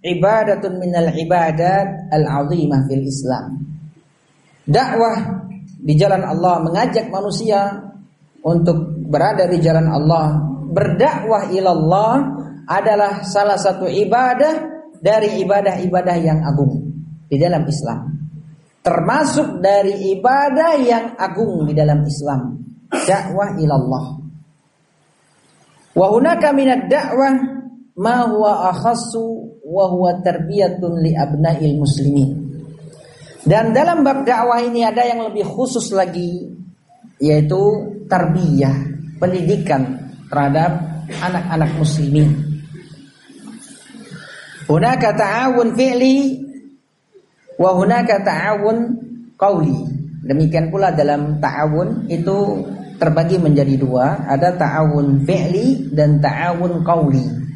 ibadatun 0.00 0.80
minal 0.80 1.12
ibadat 1.12 2.08
al-azimah 2.08 2.88
fil 2.88 3.04
Islam. 3.04 3.46
Dakwah 4.68 5.16
di 5.80 5.94
jalan 5.96 6.24
Allah 6.24 6.60
mengajak 6.60 7.08
manusia 7.08 7.88
untuk 8.44 9.08
berada 9.08 9.48
di 9.48 9.58
jalan 9.60 9.88
Allah, 9.88 10.40
berdakwah 10.72 11.48
ilallah 11.52 12.16
adalah 12.68 13.24
salah 13.24 13.56
satu 13.56 13.88
ibadah 13.88 14.54
dari 15.00 15.40
ibadah-ibadah 15.44 16.16
yang 16.20 16.44
agung 16.44 16.92
di 17.28 17.36
dalam 17.40 17.64
Islam. 17.64 18.12
Termasuk 18.84 19.60
dari 19.60 20.16
ibadah 20.16 20.72
yang 20.80 21.04
agung 21.16 21.64
di 21.68 21.72
dalam 21.76 22.04
Islam, 22.04 22.56
dakwah 22.88 23.56
ilallah. 23.56 24.06
Wa 25.92 26.06
hunaka 26.12 26.54
minad 26.54 26.88
dakwah 26.88 27.57
ma 27.98 28.30
huwa 28.30 28.70
akhassu 28.70 29.58
wa 29.66 29.84
huwa 29.90 30.22
tarbiyatun 30.22 31.02
li 31.02 31.12
abna'il 31.18 31.74
muslimin. 31.76 32.30
Dan 33.42 33.74
dalam 33.74 34.06
bab 34.06 34.22
dakwah 34.22 34.62
ini 34.62 34.86
ada 34.86 35.02
yang 35.02 35.26
lebih 35.26 35.42
khusus 35.42 35.90
lagi 35.90 36.46
yaitu 37.18 37.58
tarbiyah 38.06 38.74
pendidikan 39.18 40.14
terhadap 40.30 40.78
anak-anak 41.10 41.70
muslimin. 41.74 42.30
Hunaka 44.68 45.16
ta'awun 45.16 45.74
fi'li 45.74 46.16
wa 47.56 47.72
hunaka 47.72 48.20
ta'awun 48.20 48.78
qawli. 49.34 49.78
Demikian 50.28 50.68
pula 50.68 50.92
dalam 50.92 51.40
ta'awun 51.40 52.06
itu 52.12 52.68
terbagi 53.00 53.40
menjadi 53.40 53.80
dua, 53.80 54.28
ada 54.28 54.52
ta'awun 54.52 55.24
fi'li 55.24 55.88
dan 55.96 56.20
ta'awun 56.20 56.84
qawli. 56.84 57.47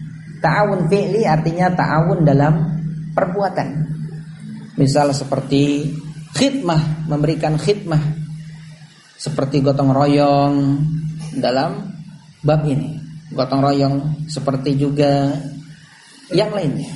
Ta'awun 0.42 0.90
fi'li 0.90 1.22
artinya 1.22 1.70
ta'awun 1.70 2.26
dalam 2.26 2.55
perbuatan. 3.14 3.68
Misal 4.74 5.14
seperti 5.14 5.87
khidmah, 6.35 7.07
memberikan 7.07 7.55
khidmah 7.55 8.02
seperti 9.14 9.62
gotong 9.62 9.94
royong, 9.94 10.55
dalam 11.38 11.94
bab 12.42 12.66
ini. 12.66 12.98
Gotong 13.31 13.62
royong 13.62 13.96
seperti 14.26 14.74
juga 14.76 15.31
yang 16.35 16.50
lainnya. 16.50 16.90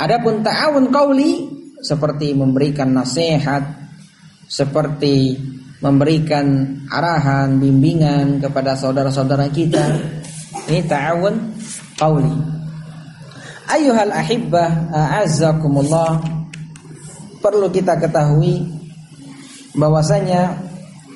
Adapun 0.00 0.42
ta'awun 0.42 0.90
qauli 0.90 1.46
seperti 1.80 2.34
memberikan 2.34 2.90
nasihat, 2.92 3.62
seperti 4.50 5.38
memberikan 5.80 6.76
arahan, 6.90 7.56
bimbingan 7.56 8.42
kepada 8.42 8.76
saudara-saudara 8.76 9.48
kita. 9.48 9.84
Ini 10.68 10.84
ta'awun 10.84 11.34
qauli. 12.00 12.32
Ayuhal 13.68 14.10
ahibbah 14.10 14.88
a'azzakumullah 14.90 16.24
perlu 17.44 17.68
kita 17.68 18.00
ketahui 18.00 18.66
bahwasanya 19.76 20.58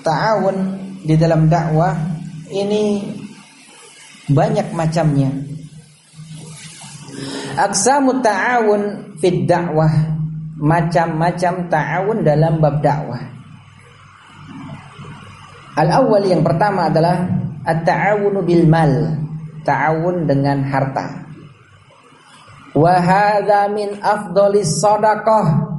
ta'awun 0.05 0.57
di 1.03 1.17
dalam 1.17 1.49
dakwah 1.49 1.97
ini 2.53 3.03
banyak 4.31 4.71
macamnya. 4.77 5.33
Aksamu 7.59 8.23
ta'awun 8.23 9.17
fid 9.19 9.51
dakwah 9.51 9.91
macam-macam 10.61 11.67
ta'awun 11.67 12.19
dalam 12.23 12.63
bab 12.63 12.79
dakwah. 12.79 13.21
Al-awwal 15.75 16.23
yang 16.23 16.47
pertama 16.47 16.87
adalah 16.87 17.27
at-ta'awunu 17.67 18.47
bil 18.47 18.63
mal, 18.71 18.95
ta'awun 19.65 20.29
dengan 20.29 20.63
harta. 20.69 21.25
Wa 22.77 22.95
hadza 23.01 23.67
min 23.73 23.99
afdalis 23.99 24.79
sadaqah. 24.79 25.73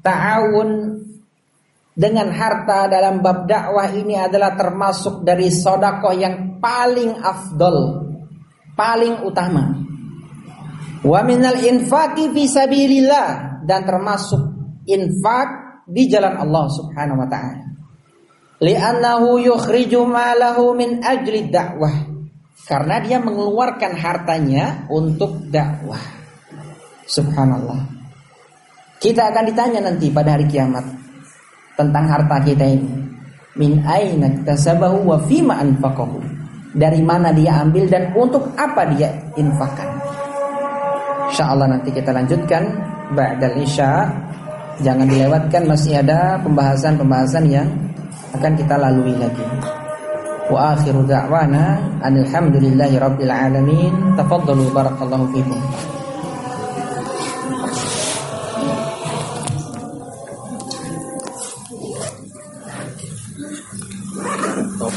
Ta'awun 0.00 1.00
dengan 2.00 2.32
harta 2.32 2.88
dalam 2.88 3.20
bab 3.20 3.44
dakwah 3.44 3.88
ini 3.92 4.16
adalah 4.16 4.56
termasuk 4.56 5.20
dari 5.20 5.52
sodakoh 5.52 6.16
yang 6.16 6.56
paling 6.56 7.20
afdol, 7.20 8.08
paling 8.72 9.20
utama. 9.20 9.76
Wa 11.00 11.20
minal 11.24 11.60
infaki 11.60 12.32
fi 12.32 12.42
sabilillah 12.48 13.60
dan 13.68 13.84
termasuk 13.84 14.40
infak 14.88 15.48
di 15.88 16.08
jalan 16.08 16.40
Allah 16.40 16.66
Subhanahu 16.72 17.20
wa 17.20 17.28
taala. 17.28 17.64
Li'annahu 18.60 19.40
yukhriju 19.40 20.04
malahu 20.04 20.76
min 20.76 21.00
ajli 21.00 21.48
dakwah. 21.48 22.09
Karena 22.66 22.96
dia 23.02 23.18
mengeluarkan 23.18 23.92
hartanya 23.96 24.86
untuk 24.90 25.48
dakwah. 25.48 26.00
Subhanallah. 27.06 27.82
Kita 29.00 29.32
akan 29.32 29.44
ditanya 29.48 29.80
nanti 29.80 30.12
pada 30.12 30.36
hari 30.36 30.44
kiamat 30.44 30.84
tentang 31.74 32.04
harta 32.04 32.36
kita 32.44 32.68
ini. 32.68 32.92
Min 33.56 33.80
aina 33.82 34.28
tasabahu 34.44 35.08
wa 35.08 35.18
fima 35.24 35.58
anfaqahu. 35.58 36.20
Dari 36.70 37.02
mana 37.02 37.34
dia 37.34 37.64
ambil 37.64 37.90
dan 37.90 38.14
untuk 38.14 38.46
apa 38.54 38.86
dia 38.94 39.10
infakkan. 39.34 39.90
Insyaallah 41.32 41.66
nanti 41.66 41.90
kita 41.90 42.14
lanjutkan 42.14 42.62
ba'dal 43.16 43.58
isya. 43.58 44.06
Jangan 44.84 45.10
dilewatkan 45.10 45.66
masih 45.66 45.98
ada 45.98 46.38
pembahasan-pembahasan 46.46 47.44
yang 47.50 47.68
akan 48.36 48.52
kita 48.54 48.78
lalui 48.78 49.18
lagi. 49.18 49.79
Wa 50.50 50.74
akhiru 50.74 51.06
da'wana 51.06 51.78
alhamdulillahi 52.02 52.98
rabbil 52.98 53.30
alamin. 53.30 54.18
Tafaddalu 54.18 54.66
barakallahu 54.74 55.30
fikum. 55.30 55.60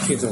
Kita. 0.04 0.28